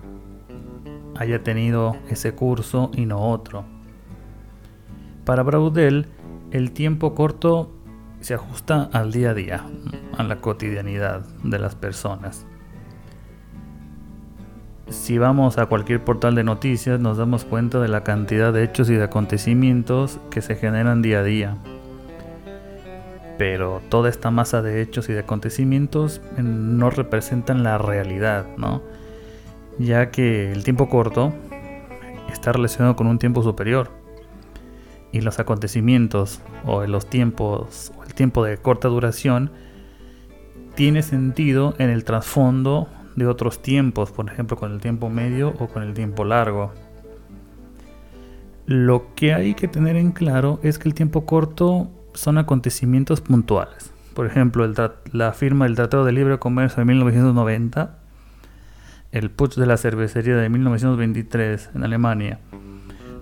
haya 1.17 1.43
tenido 1.43 1.97
ese 2.09 2.33
curso 2.33 2.93
y 2.95 3.07
no 3.07 3.29
otro. 3.29 3.64
Para 5.25 5.43
Braudel, 5.43 6.07
el 6.53 6.71
tiempo 6.71 7.17
corto 7.17 7.74
se 8.25 8.35
ajusta 8.35 8.88
al 8.93 9.12
día 9.12 9.31
a 9.31 9.35
día, 9.35 9.64
a 10.16 10.23
la 10.23 10.40
cotidianidad 10.40 11.21
de 11.43 11.59
las 11.59 11.75
personas 11.75 12.47
si 14.88 15.19
vamos 15.19 15.59
a 15.59 15.66
cualquier 15.66 16.04
portal 16.04 16.35
de 16.35 16.45
noticias 16.45 17.00
nos 17.00 17.16
damos 17.16 17.45
cuenta 17.45 17.81
de 17.81 17.88
la 17.88 18.04
cantidad 18.04 18.52
de 18.52 18.64
hechos 18.64 18.90
y 18.90 18.95
de 18.95 19.04
acontecimientos 19.04 20.21
que 20.31 20.43
se 20.43 20.57
generan 20.57 21.02
día 21.02 21.21
a 21.21 21.23
día. 21.23 21.57
Pero 23.38 23.83
toda 23.88 24.11
esta 24.11 24.31
masa 24.31 24.62
de 24.62 24.83
hechos 24.83 25.09
y 25.09 25.12
de 25.12 25.21
acontecimientos 25.21 26.21
no 26.37 26.90
representan 26.90 27.64
la 27.64 27.78
realidad, 27.78 28.47
¿no? 28.57 28.83
Ya 29.78 30.11
que 30.11 30.52
el 30.52 30.62
tiempo 30.62 30.88
corto 30.88 31.33
está 32.33 32.52
relacionado 32.52 32.95
con 32.95 33.07
un 33.07 33.19
tiempo 33.19 33.43
superior. 33.43 33.90
Y 35.14 35.21
los 35.21 35.38
acontecimientos 35.38 36.40
o 36.66 36.85
los 36.87 37.09
tiempos 37.09 37.92
o 37.97 38.02
el 38.02 38.14
tiempo 38.14 38.44
de 38.44 38.59
corta 38.59 38.88
duración 38.88 39.52
tiene 40.75 41.02
sentido 41.02 41.76
en 41.78 41.88
el 41.88 42.02
trasfondo 42.02 42.88
de 43.14 43.28
otros 43.28 43.62
tiempos, 43.62 44.11
por 44.11 44.28
ejemplo 44.28 44.56
con 44.56 44.73
el 44.73 44.80
tiempo 44.80 45.09
medio 45.11 45.54
o 45.61 45.68
con 45.68 45.85
el 45.85 45.94
tiempo 45.94 46.25
largo. 46.25 46.73
Lo 48.66 49.14
que 49.14 49.35
hay 49.35 49.54
que 49.54 49.68
tener 49.68 49.94
en 49.94 50.11
claro 50.11 50.59
es 50.64 50.80
que 50.80 50.88
el 50.88 50.94
tiempo 50.94 51.25
corto 51.26 51.92
son 52.14 52.37
acontecimientos 52.37 53.21
puntuales. 53.21 53.92
Por 54.14 54.26
ejemplo, 54.26 54.68
la 55.12 55.33
firma 55.33 55.66
del 55.66 55.76
Tratado 55.76 56.04
de 56.04 56.11
Libre 56.11 56.40
Comercio 56.40 56.78
de 56.78 56.87
1990, 56.87 57.99
el 59.12 59.30
putsch 59.30 59.54
de 59.54 59.66
la 59.66 59.76
cervecería 59.76 60.35
de 60.35 60.49
1923 60.49 61.71
en 61.73 61.85
Alemania 61.85 62.40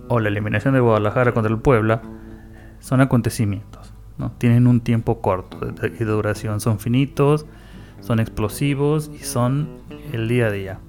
o 0.07 0.19
la 0.19 0.29
eliminación 0.29 0.73
de 0.73 0.79
Guadalajara 0.79 1.33
contra 1.33 1.51
el 1.51 1.59
Puebla 1.59 2.01
son 2.79 3.01
acontecimientos. 3.01 3.93
¿no? 4.17 4.31
Tienen 4.37 4.67
un 4.67 4.81
tiempo 4.81 5.21
corto 5.21 5.59
de, 5.59 5.89
de 5.89 6.05
duración, 6.05 6.59
son 6.59 6.79
finitos, 6.79 7.45
son 8.01 8.19
explosivos 8.19 9.09
y 9.13 9.19
son 9.19 9.69
el 10.11 10.27
día 10.27 10.47
a 10.47 10.51
día. 10.51 10.79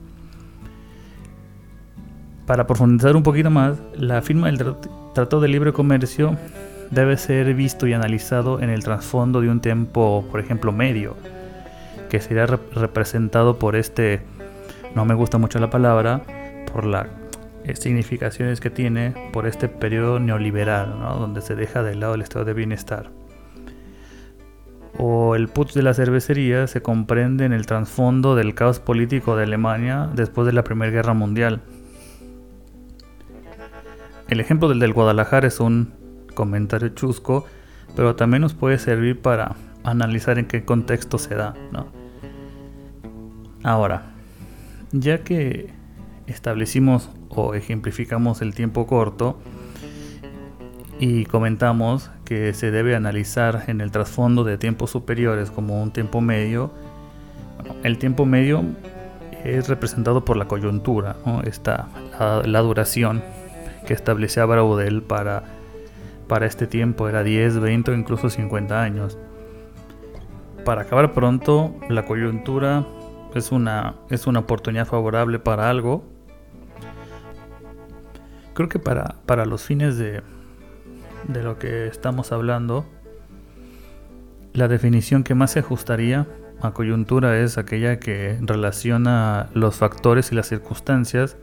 Para 2.46 2.66
profundizar 2.66 3.16
un 3.16 3.22
poquito 3.22 3.50
más, 3.50 3.78
la 3.94 4.20
firma 4.20 4.48
del 4.48 4.58
Tratado 5.14 5.40
de 5.40 5.48
Libre 5.48 5.72
Comercio 5.72 6.36
debe 6.90 7.16
ser 7.16 7.54
visto 7.54 7.86
y 7.86 7.92
analizado 7.92 8.60
en 8.60 8.68
el 8.68 8.84
trasfondo 8.84 9.40
de 9.40 9.48
un 9.48 9.60
tiempo, 9.60 10.26
por 10.30 10.40
ejemplo, 10.40 10.70
medio, 10.72 11.16
que 12.10 12.20
sería 12.20 12.46
representado 12.46 13.58
por 13.58 13.76
este, 13.76 14.22
no 14.94 15.04
me 15.04 15.14
gusta 15.14 15.38
mucho 15.38 15.58
la 15.58 15.70
palabra, 15.70 16.22
por 16.72 16.84
eh, 16.84 17.06
significaciones 17.74 18.60
que 18.60 18.70
tiene, 18.70 19.14
por 19.32 19.46
este 19.46 19.68
periodo 19.68 20.20
neoliberal, 20.20 20.98
donde 21.00 21.40
se 21.40 21.54
deja 21.54 21.82
de 21.82 21.94
lado 21.94 22.14
el 22.14 22.22
estado 22.22 22.44
de 22.44 22.54
bienestar 22.54 23.10
o 24.96 25.34
el 25.34 25.48
putsch 25.48 25.74
de 25.74 25.82
la 25.82 25.94
cervecería 25.94 26.66
se 26.66 26.82
comprende 26.82 27.44
en 27.44 27.52
el 27.52 27.66
trasfondo 27.66 28.36
del 28.36 28.54
caos 28.54 28.78
político 28.78 29.36
de 29.36 29.44
Alemania 29.44 30.08
después 30.14 30.46
de 30.46 30.52
la 30.52 30.62
Primera 30.62 30.92
Guerra 30.92 31.14
Mundial. 31.14 31.62
El 34.28 34.40
ejemplo 34.40 34.68
del 34.68 34.78
del 34.78 34.92
Guadalajara 34.92 35.48
es 35.48 35.60
un 35.60 35.92
comentario 36.34 36.88
chusco, 36.90 37.44
pero 37.96 38.16
también 38.16 38.40
nos 38.42 38.54
puede 38.54 38.78
servir 38.78 39.20
para 39.20 39.56
analizar 39.82 40.38
en 40.38 40.46
qué 40.46 40.64
contexto 40.64 41.18
se 41.18 41.34
da. 41.34 41.54
Ahora, 43.62 44.14
ya 44.92 45.18
que 45.18 45.72
establecimos 46.26 47.10
o 47.34 47.54
ejemplificamos 47.54 48.42
el 48.42 48.54
tiempo 48.54 48.86
corto, 48.86 49.38
y 50.98 51.24
comentamos 51.26 52.10
que 52.24 52.54
se 52.54 52.70
debe 52.70 52.94
analizar 52.94 53.64
en 53.66 53.80
el 53.80 53.90
trasfondo 53.90 54.44
de 54.44 54.58
tiempos 54.58 54.90
superiores 54.90 55.50
como 55.50 55.82
un 55.82 55.90
tiempo 55.90 56.20
medio. 56.20 56.70
el 57.82 57.98
tiempo 57.98 58.26
medio 58.26 58.64
es 59.44 59.68
representado 59.68 60.24
por 60.24 60.36
la 60.36 60.46
coyuntura, 60.46 61.16
Esta, 61.44 61.88
la, 62.46 62.60
duración 62.60 63.22
que 63.86 63.92
establecía 63.92 64.46
Braudel 64.46 65.02
para, 65.02 65.44
para 66.28 66.46
este 66.46 66.66
tiempo 66.66 67.08
era 67.08 67.22
10, 67.22 67.60
20 67.60 67.90
o 67.90 67.94
incluso 67.94 68.30
50 68.30 68.82
años. 68.82 69.18
Para 70.64 70.82
acabar 70.82 71.12
pronto, 71.12 71.74
la 71.90 72.06
coyuntura 72.06 72.86
es 73.34 73.52
una, 73.52 73.96
es 74.08 74.26
una 74.26 74.40
oportunidad 74.40 74.86
favorable 74.86 75.38
para 75.38 75.68
algo. 75.68 76.04
Creo 78.54 78.68
que 78.68 78.78
para, 78.78 79.16
para 79.26 79.46
los 79.46 79.62
fines 79.62 79.98
de, 79.98 80.22
de 81.28 81.42
lo 81.42 81.58
que 81.58 81.86
estamos 81.86 82.32
hablando, 82.32 82.86
la 84.52 84.68
definición 84.68 85.24
que 85.24 85.34
más 85.34 85.50
se 85.50 85.58
ajustaría 85.58 86.26
La 86.62 86.70
coyuntura 86.70 87.38
es 87.40 87.58
aquella 87.58 87.98
que 87.98 88.38
relaciona 88.40 89.50
los 89.52 89.76
factores 89.76 90.32
y 90.32 90.34
las 90.34 90.48
circunstancias 90.48 91.36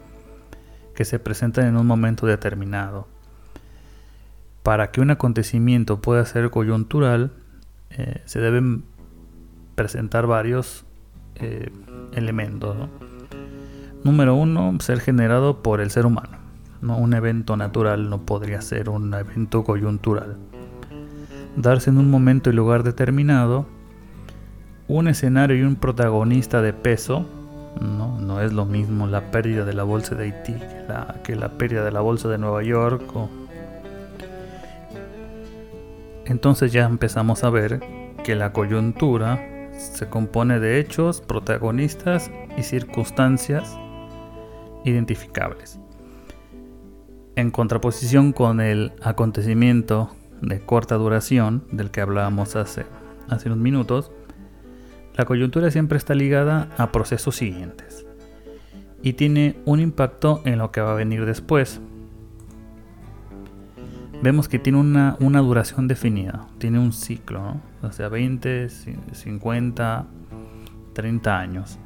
que 0.95 1.05
se 1.05 1.19
presentan 1.19 1.67
en 1.67 1.77
un 1.77 1.85
momento 1.85 2.25
determinado. 2.25 3.07
Para 4.63 4.89
que 4.91 5.01
un 5.01 5.11
acontecimiento 5.11 6.01
pueda 6.01 6.25
ser 6.25 6.49
coyuntural, 6.49 7.33
eh, 7.91 8.21
se 8.25 8.39
deben 8.39 8.83
presentar 9.75 10.25
varios 10.25 10.85
eh, 11.35 11.69
elementos. 12.13 12.89
Número 14.03 14.33
uno, 14.33 14.75
ser 14.79 15.01
generado 15.01 15.61
por 15.61 15.81
el 15.81 15.91
ser 15.91 16.07
humano. 16.07 16.40
¿No? 16.81 16.97
Un 16.97 17.13
evento 17.13 17.57
natural 17.57 18.09
no 18.09 18.25
podría 18.25 18.61
ser 18.61 18.89
un 18.89 19.13
evento 19.13 19.63
coyuntural. 19.63 20.38
Darse 21.55 21.89
en 21.89 21.97
un 21.97 22.09
momento 22.09 22.50
y 22.50 22.53
lugar 22.53 22.83
determinado, 22.83 23.65
un 24.88 25.07
escenario 25.07 25.57
y 25.57 25.61
un 25.61 25.75
protagonista 25.75 26.61
de 26.61 26.73
peso, 26.73 27.25
no, 27.79 28.19
no 28.19 28.41
es 28.41 28.51
lo 28.51 28.65
mismo 28.65 29.07
la 29.07 29.31
pérdida 29.31 29.63
de 29.63 29.73
la 29.73 29.83
bolsa 29.83 30.15
de 30.15 30.25
Haití 30.25 30.53
que 30.53 30.85
la, 30.88 31.15
que 31.23 31.35
la 31.35 31.50
pérdida 31.57 31.85
de 31.85 31.91
la 31.91 32.01
bolsa 32.01 32.27
de 32.27 32.38
Nueva 32.38 32.63
York. 32.63 33.03
Entonces 36.25 36.71
ya 36.71 36.85
empezamos 36.85 37.43
a 37.43 37.50
ver 37.50 37.81
que 38.23 38.35
la 38.35 38.53
coyuntura 38.53 39.39
se 39.77 40.07
compone 40.07 40.59
de 40.59 40.79
hechos, 40.79 41.21
protagonistas 41.21 42.29
y 42.57 42.63
circunstancias 42.63 43.77
identificables. 44.85 45.79
En 47.35 47.50
contraposición 47.50 48.33
con 48.33 48.59
el 48.59 48.91
acontecimiento 49.01 50.13
de 50.41 50.59
corta 50.59 50.95
duración 50.95 51.63
del 51.71 51.89
que 51.91 52.01
hablábamos 52.01 52.55
hace, 52.55 52.85
hace 53.29 53.47
unos 53.47 53.59
minutos, 53.59 54.11
la 55.15 55.25
coyuntura 55.25 55.71
siempre 55.71 55.97
está 55.97 56.13
ligada 56.13 56.69
a 56.77 56.91
procesos 56.91 57.35
siguientes 57.35 58.05
y 59.01 59.13
tiene 59.13 59.55
un 59.65 59.79
impacto 59.79 60.41
en 60.45 60.59
lo 60.59 60.71
que 60.71 60.81
va 60.81 60.91
a 60.91 60.95
venir 60.95 61.25
después. 61.25 61.81
Vemos 64.21 64.47
que 64.47 64.59
tiene 64.59 64.79
una, 64.79 65.41
duración 65.41 65.88
definida, 65.88 66.47
tiene 66.59 66.79
un 66.79 66.93
ciclo, 66.93 67.59
o 67.81 67.91
sea, 67.91 68.07
20, 68.09 68.69
50, 68.69 70.05
30 70.93 71.39
años. 71.39 71.79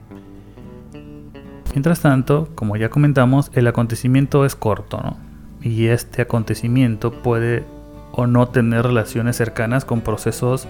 Mientras 1.72 2.02
tanto, 2.02 2.50
como 2.56 2.76
ya 2.78 2.90
comentamos, 2.90 3.52
el 3.54 3.68
acontecimiento 3.68 4.46
es 4.46 4.56
corto, 4.56 4.98
¿no? 5.02 5.35
Y 5.66 5.88
este 5.88 6.22
acontecimiento 6.22 7.12
puede 7.12 7.66
o 8.12 8.28
no 8.28 8.48
tener 8.50 8.86
relaciones 8.86 9.36
cercanas 9.36 9.84
con 9.84 10.02
procesos 10.02 10.68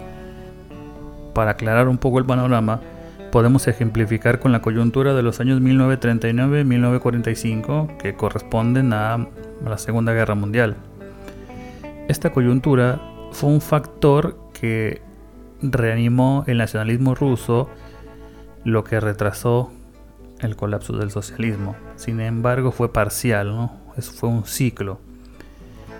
para 1.34 1.50
aclarar 1.50 1.88
un 1.88 1.98
poco 1.98 2.18
el 2.18 2.24
panorama, 2.24 2.80
podemos 3.30 3.68
ejemplificar 3.68 4.40
con 4.40 4.52
la 4.52 4.62
coyuntura 4.62 5.12
de 5.12 5.22
los 5.22 5.38
años 5.38 5.60
1939-1945 5.60 7.98
que 7.98 8.14
corresponden 8.14 8.94
a 8.94 9.28
la 9.62 9.76
Segunda 9.76 10.14
Guerra 10.14 10.34
Mundial. 10.34 10.76
Esta 12.08 12.32
coyuntura 12.32 12.98
fue 13.32 13.50
un 13.50 13.60
factor 13.60 14.38
que 14.58 15.02
reanimó 15.60 16.42
el 16.46 16.56
nacionalismo 16.56 17.14
ruso, 17.14 17.68
lo 18.64 18.82
que 18.82 18.98
retrasó 18.98 19.70
el 20.40 20.56
colapso 20.56 20.96
del 20.96 21.10
socialismo. 21.10 21.76
Sin 21.96 22.20
embargo, 22.20 22.72
fue 22.72 22.94
parcial, 22.94 23.48
¿no? 23.48 23.85
Eso 23.96 24.12
fue 24.12 24.28
un 24.28 24.44
ciclo, 24.44 25.00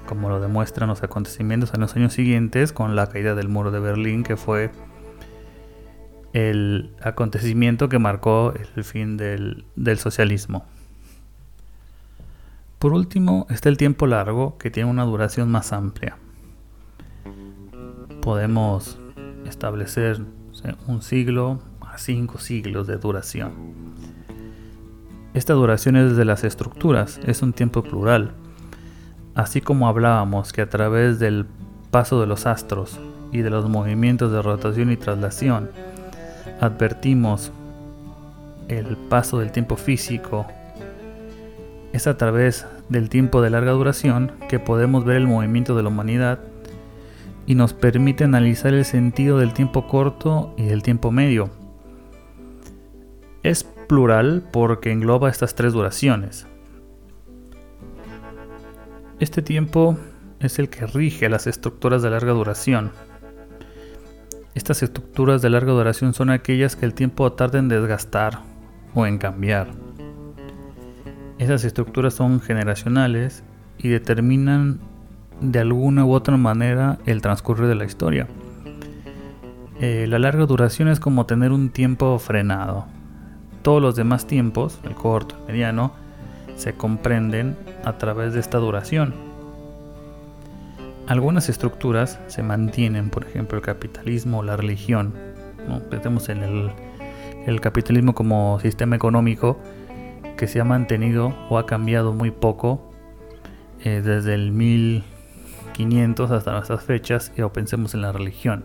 como 0.06 0.28
lo 0.28 0.40
demuestran 0.40 0.88
los 0.88 1.02
acontecimientos 1.02 1.72
en 1.74 1.80
los 1.80 1.96
años 1.96 2.12
siguientes 2.12 2.72
con 2.72 2.94
la 2.94 3.08
caída 3.08 3.34
del 3.34 3.48
muro 3.48 3.70
de 3.70 3.80
Berlín, 3.80 4.22
que 4.22 4.36
fue 4.36 4.70
el 6.36 6.90
acontecimiento 7.00 7.88
que 7.88 7.98
marcó 7.98 8.52
el 8.76 8.84
fin 8.84 9.16
del, 9.16 9.64
socialismo. 9.96 10.66
Por 12.78 12.92
último 12.92 13.46
está 13.48 13.70
el 13.70 13.78
tiempo 13.78 14.06
largo 14.06 14.58
que 14.58 14.70
tiene 14.70 14.90
una 14.90 15.04
duración 15.04 15.50
más 15.50 15.72
amplia. 15.72 16.18
Podemos 18.20 18.98
establecer 19.46 20.20
un 20.86 21.00
siglo 21.00 21.60
a 21.80 21.96
cinco 21.96 22.38
siglos 22.38 22.86
de 22.86 22.98
duración. 22.98 23.85
Esta 25.36 25.52
duración 25.52 25.96
es 25.96 26.16
de 26.16 26.24
las 26.24 26.44
estructuras, 26.44 27.20
es 27.26 27.42
un 27.42 27.52
tiempo 27.52 27.82
plural. 27.82 28.32
Así 29.34 29.60
como 29.60 29.86
hablábamos 29.86 30.54
que 30.54 30.62
a 30.62 30.70
través 30.70 31.18
del 31.18 31.44
paso 31.90 32.18
de 32.22 32.26
los 32.26 32.46
astros 32.46 32.98
y 33.32 33.42
de 33.42 33.50
los 33.50 33.68
movimientos 33.68 34.32
de 34.32 34.40
rotación 34.40 34.90
y 34.90 34.96
traslación, 34.96 35.68
advertimos 36.58 37.52
el 38.68 38.96
paso 38.96 39.40
del 39.40 39.52
tiempo 39.52 39.76
físico, 39.76 40.46
es 41.92 42.06
a 42.06 42.16
través 42.16 42.64
del 42.88 43.10
tiempo 43.10 43.42
de 43.42 43.50
larga 43.50 43.72
duración 43.72 44.32
que 44.48 44.58
podemos 44.58 45.04
ver 45.04 45.18
el 45.18 45.26
movimiento 45.26 45.76
de 45.76 45.82
la 45.82 45.90
humanidad 45.90 46.38
y 47.44 47.56
nos 47.56 47.74
permite 47.74 48.24
analizar 48.24 48.72
el 48.72 48.86
sentido 48.86 49.36
del 49.38 49.52
tiempo 49.52 49.86
corto 49.86 50.54
y 50.56 50.62
del 50.62 50.82
tiempo 50.82 51.10
medio. 51.10 51.50
Es 53.42 53.66
plural 53.86 54.42
porque 54.52 54.92
engloba 54.92 55.30
estas 55.30 55.54
tres 55.54 55.72
duraciones. 55.72 56.46
Este 59.20 59.42
tiempo 59.42 59.98
es 60.40 60.58
el 60.58 60.68
que 60.68 60.86
rige 60.86 61.28
las 61.28 61.46
estructuras 61.46 62.02
de 62.02 62.10
larga 62.10 62.32
duración, 62.32 62.92
estas 64.56 64.82
estructuras 64.82 65.42
de 65.42 65.50
larga 65.50 65.72
duración 65.72 66.14
son 66.14 66.30
aquellas 66.30 66.76
que 66.76 66.86
el 66.86 66.94
tiempo 66.94 67.30
tarda 67.30 67.58
en 67.58 67.68
desgastar 67.68 68.40
o 68.94 69.04
en 69.04 69.18
cambiar. 69.18 69.68
Esas 71.36 71.62
estructuras 71.64 72.14
son 72.14 72.40
generacionales 72.40 73.44
y 73.76 73.88
determinan 73.88 74.80
de 75.42 75.58
alguna 75.58 76.06
u 76.06 76.12
otra 76.12 76.38
manera 76.38 76.96
el 77.04 77.20
transcurrir 77.20 77.66
de 77.66 77.74
la 77.74 77.84
historia. 77.84 78.28
Eh, 79.78 80.06
la 80.08 80.18
larga 80.18 80.46
duración 80.46 80.88
es 80.88 81.00
como 81.00 81.26
tener 81.26 81.52
un 81.52 81.68
tiempo 81.68 82.18
frenado. 82.18 82.86
Todos 83.66 83.82
los 83.82 83.96
demás 83.96 84.28
tiempos, 84.28 84.78
el 84.84 84.94
corto, 84.94 85.34
el 85.48 85.54
mediano, 85.54 85.90
se 86.54 86.74
comprenden 86.74 87.56
a 87.84 87.98
través 87.98 88.32
de 88.32 88.38
esta 88.38 88.58
duración. 88.58 89.12
Algunas 91.08 91.48
estructuras 91.48 92.20
se 92.28 92.44
mantienen, 92.44 93.10
por 93.10 93.24
ejemplo 93.26 93.58
el 93.58 93.64
capitalismo 93.64 94.38
o 94.38 94.44
la 94.44 94.56
religión. 94.56 95.14
¿no? 95.68 95.80
Pensemos 95.80 96.28
en 96.28 96.44
el, 97.44 97.60
capitalismo 97.60 98.14
como 98.14 98.60
sistema 98.60 98.94
económico 98.94 99.58
que 100.36 100.46
se 100.46 100.60
ha 100.60 100.64
mantenido 100.64 101.34
o 101.50 101.58
ha 101.58 101.66
cambiado 101.66 102.12
muy 102.12 102.30
poco 102.30 102.92
eh, 103.82 104.00
desde 104.00 104.34
el 104.34 104.52
1500 104.52 106.30
hasta 106.30 106.52
nuestras 106.52 106.84
fechas 106.84 107.32
o 107.42 107.52
pensemos 107.52 107.94
en 107.94 108.02
la 108.02 108.12
religión. 108.12 108.64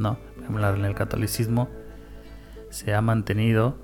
¿no? 0.00 0.18
En 0.48 0.84
el 0.84 0.96
catolicismo 0.96 1.68
se 2.70 2.94
ha 2.94 3.00
mantenido 3.00 3.83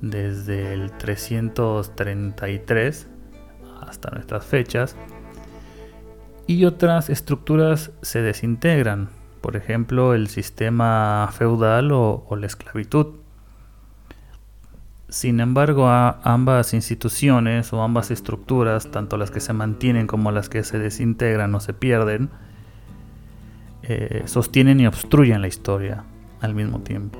desde 0.00 0.72
el 0.72 0.92
333 0.92 3.08
hasta 3.86 4.10
nuestras 4.10 4.44
fechas 4.44 4.96
y 6.46 6.64
otras 6.64 7.10
estructuras 7.10 7.90
se 8.02 8.22
desintegran, 8.22 9.10
por 9.40 9.56
ejemplo 9.56 10.14
el 10.14 10.28
sistema 10.28 11.28
feudal 11.32 11.90
o, 11.92 12.26
la 12.36 12.46
esclavitud. 12.46 13.20
Sin 15.08 15.40
embargo, 15.40 15.88
ambas 15.88 16.74
instituciones 16.74 17.72
o 17.72 17.82
ambas 17.82 18.10
estructuras, 18.10 18.90
tanto 18.90 19.16
las 19.16 19.30
que 19.30 19.38
se 19.40 19.52
mantienen 19.52 20.08
como 20.08 20.32
las 20.32 20.48
que 20.48 20.64
se 20.64 20.78
desintegran 20.78 21.54
o 21.54 21.60
se 21.60 21.72
pierden, 21.72 22.30
eh, 23.82 24.24
sostienen 24.26 24.80
y 24.80 24.88
obstruyen 24.88 25.42
la 25.42 25.48
historia 25.48 26.04
al 26.40 26.54
mismo 26.54 26.80
tiempo. 26.80 27.18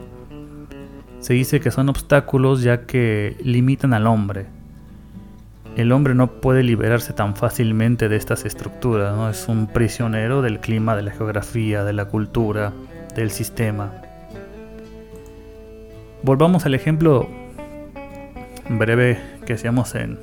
Se 1.21 1.35
dice 1.35 1.61
que 1.61 1.71
son 1.71 1.89
obstáculos 1.89 2.63
ya 2.63 2.87
que 2.87 3.37
limitan 3.43 3.93
al 3.93 4.07
hombre, 4.07 4.47
el 5.77 5.93
hombre 5.93 6.15
no 6.15 6.41
puede 6.41 6.63
liberarse 6.63 7.13
tan 7.13 7.37
fácilmente 7.37 8.09
de 8.09 8.17
estas 8.17 8.45
estructuras, 8.45 9.15
¿no? 9.15 9.31
es 9.31 9.47
un 9.49 9.69
prisionero 9.69 10.43
del 10.43 10.61
clima, 10.61 10.97
de 10.97 11.03
la 11.03 11.13
geografía, 11.13 11.85
de 11.85 11.93
la 11.93 12.07
cultura, 12.07 12.73
del 13.15 13.31
sistema. 13.31 13.93
Volvamos 16.23 16.67
al 16.67 16.75
ejemplo 16.75 17.29
breve 18.69 19.19
que 19.47 19.55
hacíamos 19.55 19.95
en, 19.95 20.19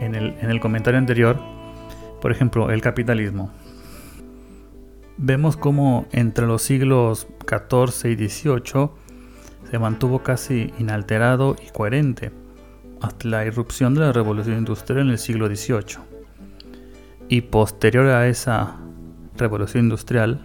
en, 0.00 0.14
el, 0.14 0.34
en 0.40 0.50
el 0.50 0.60
comentario 0.60 0.98
anterior, 0.98 1.40
por 2.20 2.32
ejemplo, 2.32 2.70
el 2.70 2.82
capitalismo. 2.82 3.50
Vemos 5.16 5.56
cómo 5.56 6.06
entre 6.12 6.46
los 6.46 6.62
siglos 6.62 7.26
XIV 7.48 8.10
y 8.10 8.28
XVIII 8.28 8.90
se 9.70 9.78
mantuvo 9.78 10.22
casi 10.22 10.72
inalterado 10.78 11.56
y 11.64 11.70
coherente 11.70 12.32
hasta 13.00 13.28
la 13.28 13.44
irrupción 13.44 13.94
de 13.94 14.00
la 14.00 14.12
revolución 14.12 14.58
industrial 14.58 15.02
en 15.02 15.10
el 15.10 15.18
siglo 15.18 15.46
XVIII. 15.48 15.98
Y 17.28 17.42
posterior 17.42 18.06
a 18.06 18.28
esa 18.28 18.76
revolución 19.36 19.84
industrial, 19.84 20.40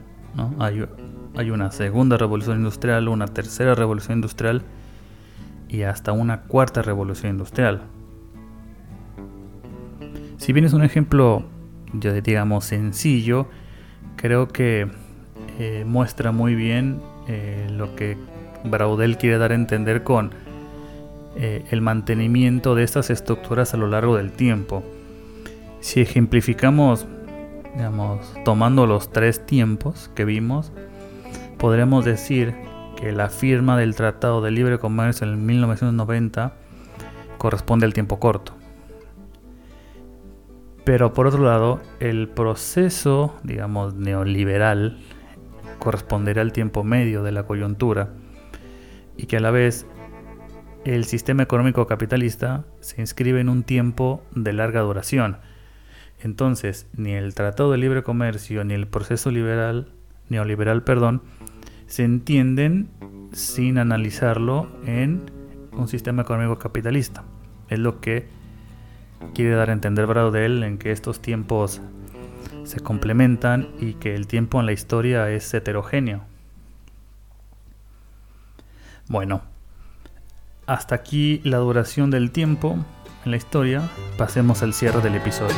hay 1.35 1.51
una 1.51 1.71
segunda 1.71 2.17
revolución 2.17 2.57
industrial, 2.57 3.07
una 3.07 3.27
tercera 3.27 3.75
revolución 3.75 4.17
industrial 4.17 4.63
y 5.69 5.83
hasta 5.83 6.11
una 6.11 6.41
cuarta 6.41 6.81
revolución 6.81 7.33
industrial. 7.33 7.83
Si 10.37 10.53
bien 10.53 10.65
es 10.65 10.73
un 10.73 10.83
ejemplo, 10.83 11.45
digamos, 11.93 12.65
sencillo, 12.65 13.47
creo 14.15 14.47
que 14.47 14.87
eh, 15.59 15.83
muestra 15.85 16.31
muy 16.31 16.55
bien 16.55 16.99
eh, 17.27 17.67
lo 17.69 17.95
que 17.95 18.17
Braudel 18.63 19.17
quiere 19.17 19.37
dar 19.37 19.51
a 19.51 19.55
entender 19.55 20.03
con 20.03 20.31
eh, 21.35 21.63
el 21.71 21.81
mantenimiento 21.81 22.75
de 22.75 22.83
estas 22.83 23.09
estructuras 23.09 23.73
a 23.73 23.77
lo 23.77 23.87
largo 23.87 24.17
del 24.17 24.31
tiempo. 24.31 24.83
Si 25.79 26.01
ejemplificamos, 26.01 27.07
digamos, 27.75 28.33
tomando 28.43 28.85
los 28.85 29.11
tres 29.11 29.45
tiempos 29.45 30.11
que 30.13 30.25
vimos, 30.25 30.71
podremos 31.57 32.05
decir 32.05 32.53
que 32.97 33.11
la 33.11 33.29
firma 33.29 33.77
del 33.77 33.95
Tratado 33.95 34.41
de 34.41 34.51
Libre 34.51 34.77
Comercio 34.77 35.25
en 35.25 35.45
1990 35.45 36.53
corresponde 37.37 37.85
al 37.85 37.93
tiempo 37.93 38.19
corto. 38.19 38.53
Pero 40.83 41.13
por 41.13 41.27
otro 41.27 41.43
lado, 41.43 41.79
el 41.99 42.27
proceso, 42.27 43.35
digamos, 43.43 43.93
neoliberal 43.93 44.99
corresponderá 45.79 46.41
al 46.41 46.51
tiempo 46.51 46.83
medio 46.83 47.23
de 47.23 47.31
la 47.31 47.43
coyuntura 47.43 48.09
y 49.17 49.25
que 49.25 49.37
a 49.37 49.39
la 49.39 49.51
vez 49.51 49.85
el 50.85 51.05
sistema 51.05 51.43
económico 51.43 51.85
capitalista 51.85 52.65
se 52.79 53.01
inscribe 53.01 53.39
en 53.39 53.49
un 53.49 53.63
tiempo 53.63 54.23
de 54.33 54.53
larga 54.53 54.81
duración. 54.81 55.37
Entonces, 56.19 56.87
ni 56.95 57.13
el 57.13 57.33
Tratado 57.33 57.71
de 57.71 57.77
Libre 57.77 58.03
Comercio 58.03 58.63
ni 58.63 58.73
el 58.73 58.87
proceso 58.87 59.31
liberal, 59.31 59.91
neoliberal, 60.29 60.83
perdón, 60.83 61.21
se 61.87 62.03
entienden 62.03 62.89
sin 63.31 63.77
analizarlo 63.77 64.67
en 64.85 65.29
un 65.73 65.87
sistema 65.87 66.23
económico 66.23 66.57
capitalista. 66.57 67.23
Es 67.69 67.79
lo 67.79 67.99
que 68.01 68.27
quiere 69.33 69.51
dar 69.51 69.69
a 69.69 69.73
entender 69.73 70.05
Braudel 70.07 70.63
en 70.63 70.77
que 70.77 70.91
estos 70.91 71.21
tiempos 71.21 71.81
se 72.63 72.79
complementan 72.79 73.69
y 73.79 73.93
que 73.93 74.15
el 74.15 74.27
tiempo 74.27 74.59
en 74.59 74.65
la 74.65 74.73
historia 74.73 75.29
es 75.29 75.53
heterogéneo. 75.53 76.30
Bueno, 79.11 79.41
hasta 80.67 80.95
aquí 80.95 81.41
la 81.43 81.57
duración 81.57 82.11
del 82.11 82.31
tiempo 82.31 82.77
en 83.25 83.31
la 83.31 83.35
historia. 83.35 83.89
Pasemos 84.17 84.63
al 84.63 84.73
cierre 84.73 85.01
del 85.01 85.15
episodio. 85.15 85.57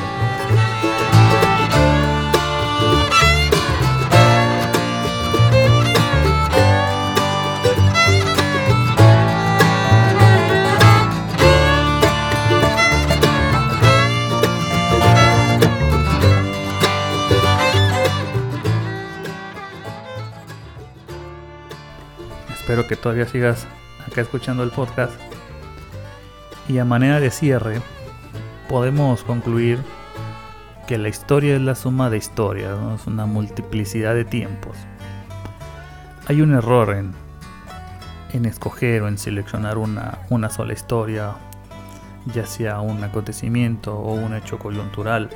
Espero 22.73 22.88
que 22.88 22.95
todavía 22.95 23.27
sigas 23.27 23.67
acá 24.09 24.21
escuchando 24.21 24.63
el 24.63 24.71
podcast. 24.71 25.13
Y 26.67 26.79
a 26.79 26.86
manera 26.86 27.19
de 27.19 27.29
cierre, 27.29 27.79
podemos 28.67 29.21
concluir 29.21 29.77
que 30.88 30.97
la 30.97 31.07
historia 31.07 31.53
es 31.53 31.62
la 31.62 31.75
suma 31.75 32.09
de 32.09 32.17
historias, 32.17 32.75
es 32.99 33.05
una 33.05 33.27
multiplicidad 33.27 34.15
de 34.15 34.25
tiempos. 34.25 34.75
Hay 36.25 36.41
un 36.41 36.55
error 36.55 36.95
en, 36.95 37.12
en 38.31 38.45
escoger 38.45 39.03
o 39.03 39.07
en 39.07 39.19
seleccionar 39.19 39.77
una, 39.77 40.17
una 40.31 40.49
sola 40.49 40.73
historia, 40.73 41.36
ya 42.33 42.47
sea 42.47 42.79
un 42.79 43.03
acontecimiento 43.03 43.95
o 43.95 44.15
un 44.15 44.33
hecho 44.33 44.57
coyuntural 44.57 45.29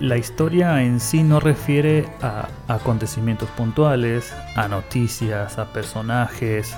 la 0.00 0.16
historia 0.16 0.82
en 0.82 0.98
sí 0.98 1.22
no 1.22 1.40
refiere 1.40 2.08
a 2.20 2.48
acontecimientos 2.68 3.48
puntuales, 3.50 4.34
a 4.56 4.68
noticias, 4.68 5.58
a 5.58 5.72
personajes. 5.72 6.74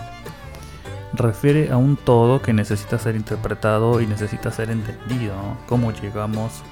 Refiere 1.14 1.72
a 1.72 1.78
un 1.78 1.96
todo 1.96 2.42
que 2.42 2.52
necesita 2.52 2.98
ser 2.98 3.16
interpretado 3.16 4.00
y 4.00 4.06
necesita 4.06 4.50
ser 4.50 4.70
entendido. 4.70 5.34
Cómo 5.66 5.92
llegamos 5.92 6.62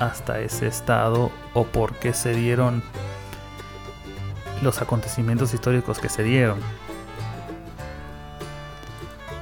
hasta 0.00 0.40
ese 0.40 0.66
estado 0.66 1.30
o 1.52 1.64
por 1.64 1.94
qué 1.94 2.12
se 2.12 2.34
dieron 2.34 2.82
los 4.62 4.82
acontecimientos 4.82 5.54
históricos 5.54 6.00
que 6.00 6.08
se 6.08 6.24
dieron. 6.24 6.58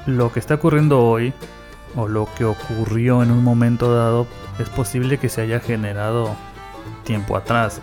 Lo 0.06 0.32
que 0.32 0.40
está 0.40 0.54
ocurriendo 0.54 1.00
hoy 1.00 1.32
o 1.96 2.08
lo 2.08 2.28
que 2.36 2.44
ocurrió 2.44 3.22
en 3.22 3.30
un 3.30 3.42
momento 3.42 3.94
dado 3.94 4.26
es 4.58 4.68
posible 4.68 5.18
que 5.18 5.28
se 5.28 5.42
haya 5.42 5.60
generado 5.60 6.34
tiempo 7.04 7.36
atrás. 7.36 7.80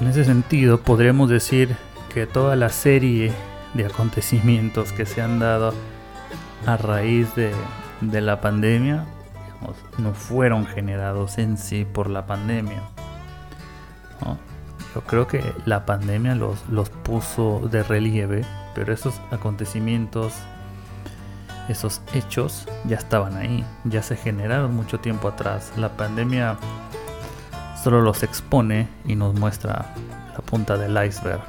En 0.00 0.06
ese 0.06 0.24
sentido, 0.24 0.80
podríamos 0.80 1.28
decir 1.28 1.76
que 2.12 2.26
toda 2.26 2.56
la 2.56 2.70
serie 2.70 3.32
de 3.74 3.86
acontecimientos 3.86 4.92
que 4.92 5.06
se 5.06 5.22
han 5.22 5.38
dado 5.38 5.74
a 6.66 6.76
raíz 6.76 7.28
de, 7.34 7.52
la 8.20 8.40
pandemia 8.40 9.04
no 9.98 10.14
fueron 10.14 10.66
generados 10.66 11.38
en 11.38 11.58
sí 11.58 11.84
por 11.84 12.08
la 12.08 12.26
pandemia. 12.26 12.82
Yo 14.94 15.02
creo 15.02 15.26
que 15.28 15.44
la 15.66 15.86
pandemia 15.86 16.34
los, 16.34 16.68
los 16.68 16.90
puso 16.90 17.68
de 17.70 17.84
relieve, 17.84 18.44
pero 18.74 18.92
esos 18.92 19.20
acontecimientos 19.30 20.32
esos 21.68 22.00
hechos 22.14 22.66
ya 22.84 22.96
estaban 22.96 23.36
ahí, 23.36 23.64
ya 23.84 24.02
se 24.02 24.16
generaron 24.16 24.74
mucho 24.74 25.00
tiempo 25.00 25.28
atrás. 25.28 25.72
La 25.76 25.90
pandemia 25.90 26.56
solo 27.82 28.02
los 28.02 28.22
expone 28.22 28.88
y 29.04 29.16
nos 29.16 29.34
muestra 29.34 29.94
la 30.32 30.38
punta 30.44 30.76
del 30.76 30.92
iceberg. 31.06 31.40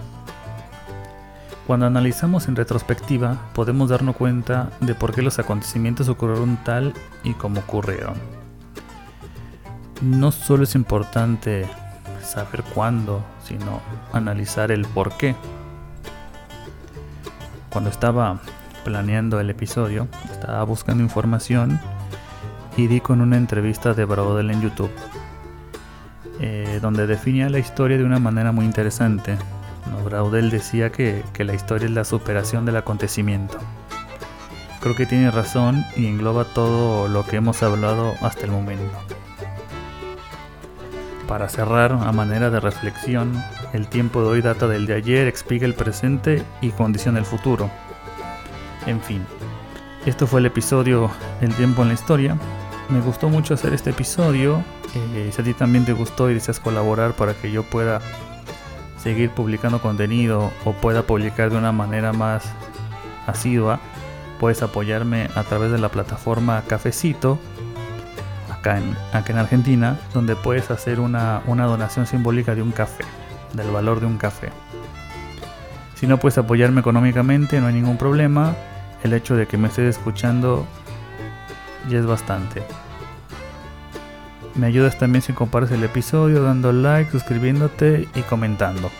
Cuando 1.67 1.85
analizamos 1.85 2.47
en 2.47 2.55
retrospectiva, 2.55 3.37
podemos 3.53 3.89
darnos 3.89 4.15
cuenta 4.15 4.69
de 4.79 4.95
por 4.95 5.13
qué 5.13 5.21
los 5.21 5.39
acontecimientos 5.39 6.09
ocurrieron 6.09 6.57
tal 6.63 6.93
y 7.23 7.33
como 7.33 7.61
ocurrieron. 7.61 8.15
No 10.01 10.31
solo 10.31 10.63
es 10.63 10.75
importante 10.75 11.67
saber 12.23 12.63
cuándo, 12.63 13.23
sino 13.43 13.79
analizar 14.11 14.71
el 14.71 14.85
por 14.85 15.15
qué. 15.17 15.35
Cuando 17.69 17.89
estaba 17.89 18.41
planeando 18.83 19.39
el 19.39 19.49
episodio, 19.49 20.07
estaba 20.31 20.63
buscando 20.63 21.03
información 21.03 21.79
y 22.77 22.87
di 22.87 23.01
con 23.01 23.21
una 23.21 23.37
entrevista 23.37 23.93
de 23.93 24.05
Braudel 24.05 24.51
en 24.51 24.61
YouTube, 24.61 24.91
eh, 26.39 26.79
donde 26.81 27.07
definía 27.07 27.49
la 27.49 27.59
historia 27.59 27.97
de 27.97 28.03
una 28.03 28.19
manera 28.19 28.51
muy 28.51 28.65
interesante. 28.65 29.37
Braudel 30.05 30.49
decía 30.49 30.91
que, 30.91 31.23
que 31.33 31.43
la 31.43 31.53
historia 31.53 31.85
es 31.85 31.91
la 31.91 32.05
superación 32.05 32.65
del 32.65 32.77
acontecimiento. 32.77 33.57
Creo 34.79 34.95
que 34.95 35.05
tiene 35.05 35.29
razón 35.29 35.83
y 35.95 36.07
engloba 36.07 36.45
todo 36.45 37.07
lo 37.07 37.23
que 37.25 37.35
hemos 37.35 37.61
hablado 37.61 38.13
hasta 38.21 38.45
el 38.45 38.51
momento. 38.51 38.97
Para 41.27 41.47
cerrar, 41.49 41.91
a 41.93 42.11
manera 42.11 42.49
de 42.49 42.59
reflexión, 42.59 43.31
el 43.73 43.87
tiempo 43.87 44.21
de 44.21 44.27
hoy 44.27 44.41
data 44.41 44.67
del 44.67 44.85
de 44.85 44.95
ayer, 44.95 45.27
explica 45.27 45.65
el 45.65 45.75
presente 45.75 46.43
y 46.61 46.71
condiciona 46.71 47.19
el 47.19 47.25
futuro. 47.25 47.69
En 48.87 49.01
fin, 49.01 49.23
esto 50.05 50.25
fue 50.25 50.39
el 50.39 50.47
episodio 50.47 51.11
El 51.41 51.53
tiempo 51.53 51.83
en 51.83 51.89
la 51.89 51.93
historia. 51.93 52.37
Me 52.89 52.99
gustó 53.01 53.29
mucho 53.29 53.53
hacer 53.53 53.73
este 53.73 53.91
episodio. 53.91 54.63
Eh, 54.95 55.29
si 55.31 55.41
a 55.41 55.45
ti 55.45 55.53
también 55.53 55.85
te 55.85 55.93
gustó 55.93 56.29
y 56.29 56.33
deseas 56.33 56.59
colaborar 56.59 57.13
para 57.13 57.33
que 57.33 57.51
yo 57.51 57.63
pueda 57.63 58.01
seguir 58.97 59.29
publicando 59.29 59.81
contenido 59.81 60.51
o 60.65 60.73
pueda 60.73 61.03
publicar 61.03 61.51
de 61.51 61.57
una 61.57 61.71
manera 61.71 62.13
más 62.13 62.51
asidua, 63.27 63.79
puedes 64.39 64.63
apoyarme 64.63 65.29
a 65.35 65.43
través 65.43 65.71
de 65.71 65.77
la 65.77 65.89
plataforma 65.89 66.63
Cafecito, 66.67 67.39
acá 68.49 68.79
en, 68.79 69.37
Argentina, 69.37 69.99
donde 70.13 70.35
puedes 70.35 70.71
hacer 70.71 70.99
una 70.99 71.41
donación 71.45 72.07
simbólica 72.07 72.55
de 72.55 72.61
un 72.61 72.71
café, 72.71 73.05
del 73.53 73.69
valor 73.69 73.99
de 73.99 74.07
un 74.07 74.17
café. 74.17 74.49
Si 75.95 76.07
no 76.07 76.17
puedes 76.17 76.39
apoyarme 76.39 76.81
económicamente, 76.81 77.61
no 77.61 77.67
hay 77.67 77.75
ningún 77.75 77.97
problema 77.97 78.55
el 79.03 79.13
hecho 79.13 79.35
de 79.35 79.47
que 79.47 79.57
me 79.57 79.67
estés 79.67 79.97
escuchando 79.97 80.65
ya 81.89 81.99
es 81.99 82.05
bastante. 82.05 82.63
Me 84.55 84.67
ayudas 84.67 84.97
también 84.97 85.21
si 85.21 85.33
compartes 85.33 85.71
el 85.71 85.83
episodio, 85.83 86.43
dando 86.43 86.73
like, 86.73 87.11
suscribiéndote 87.11 88.07
y 88.13 88.21
comentando. 88.23 88.91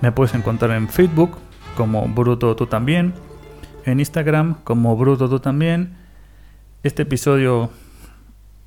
Me 0.00 0.10
puedes 0.10 0.34
encontrar 0.34 0.72
en 0.72 0.88
Facebook 0.88 1.36
como 1.76 2.06
Bruto 2.08 2.56
Tú 2.56 2.66
también, 2.66 3.14
en 3.84 4.00
Instagram 4.00 4.56
como 4.64 4.96
Bruto 4.96 5.28
Tú 5.28 5.38
también. 5.38 5.96
Este 6.82 7.02
episodio 7.02 7.70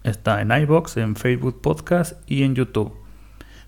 está 0.04 0.42
en 0.42 0.52
iBox, 0.52 0.98
en 0.98 1.16
Facebook 1.16 1.62
Podcast 1.62 2.14
y 2.28 2.44
en 2.44 2.56
YouTube. 2.56 2.94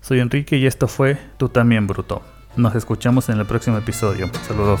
Soy 0.00 0.20
Enrique 0.20 0.56
y 0.56 0.66
esto 0.66 0.86
fue 0.88 1.18
Tú 1.36 1.48
también, 1.48 1.86
Bruto. 1.86 2.22
Nos 2.56 2.74
escuchamos 2.74 3.28
en 3.28 3.38
el 3.38 3.46
próximo 3.46 3.76
episodio. 3.76 4.30
Saludos. 4.46 4.80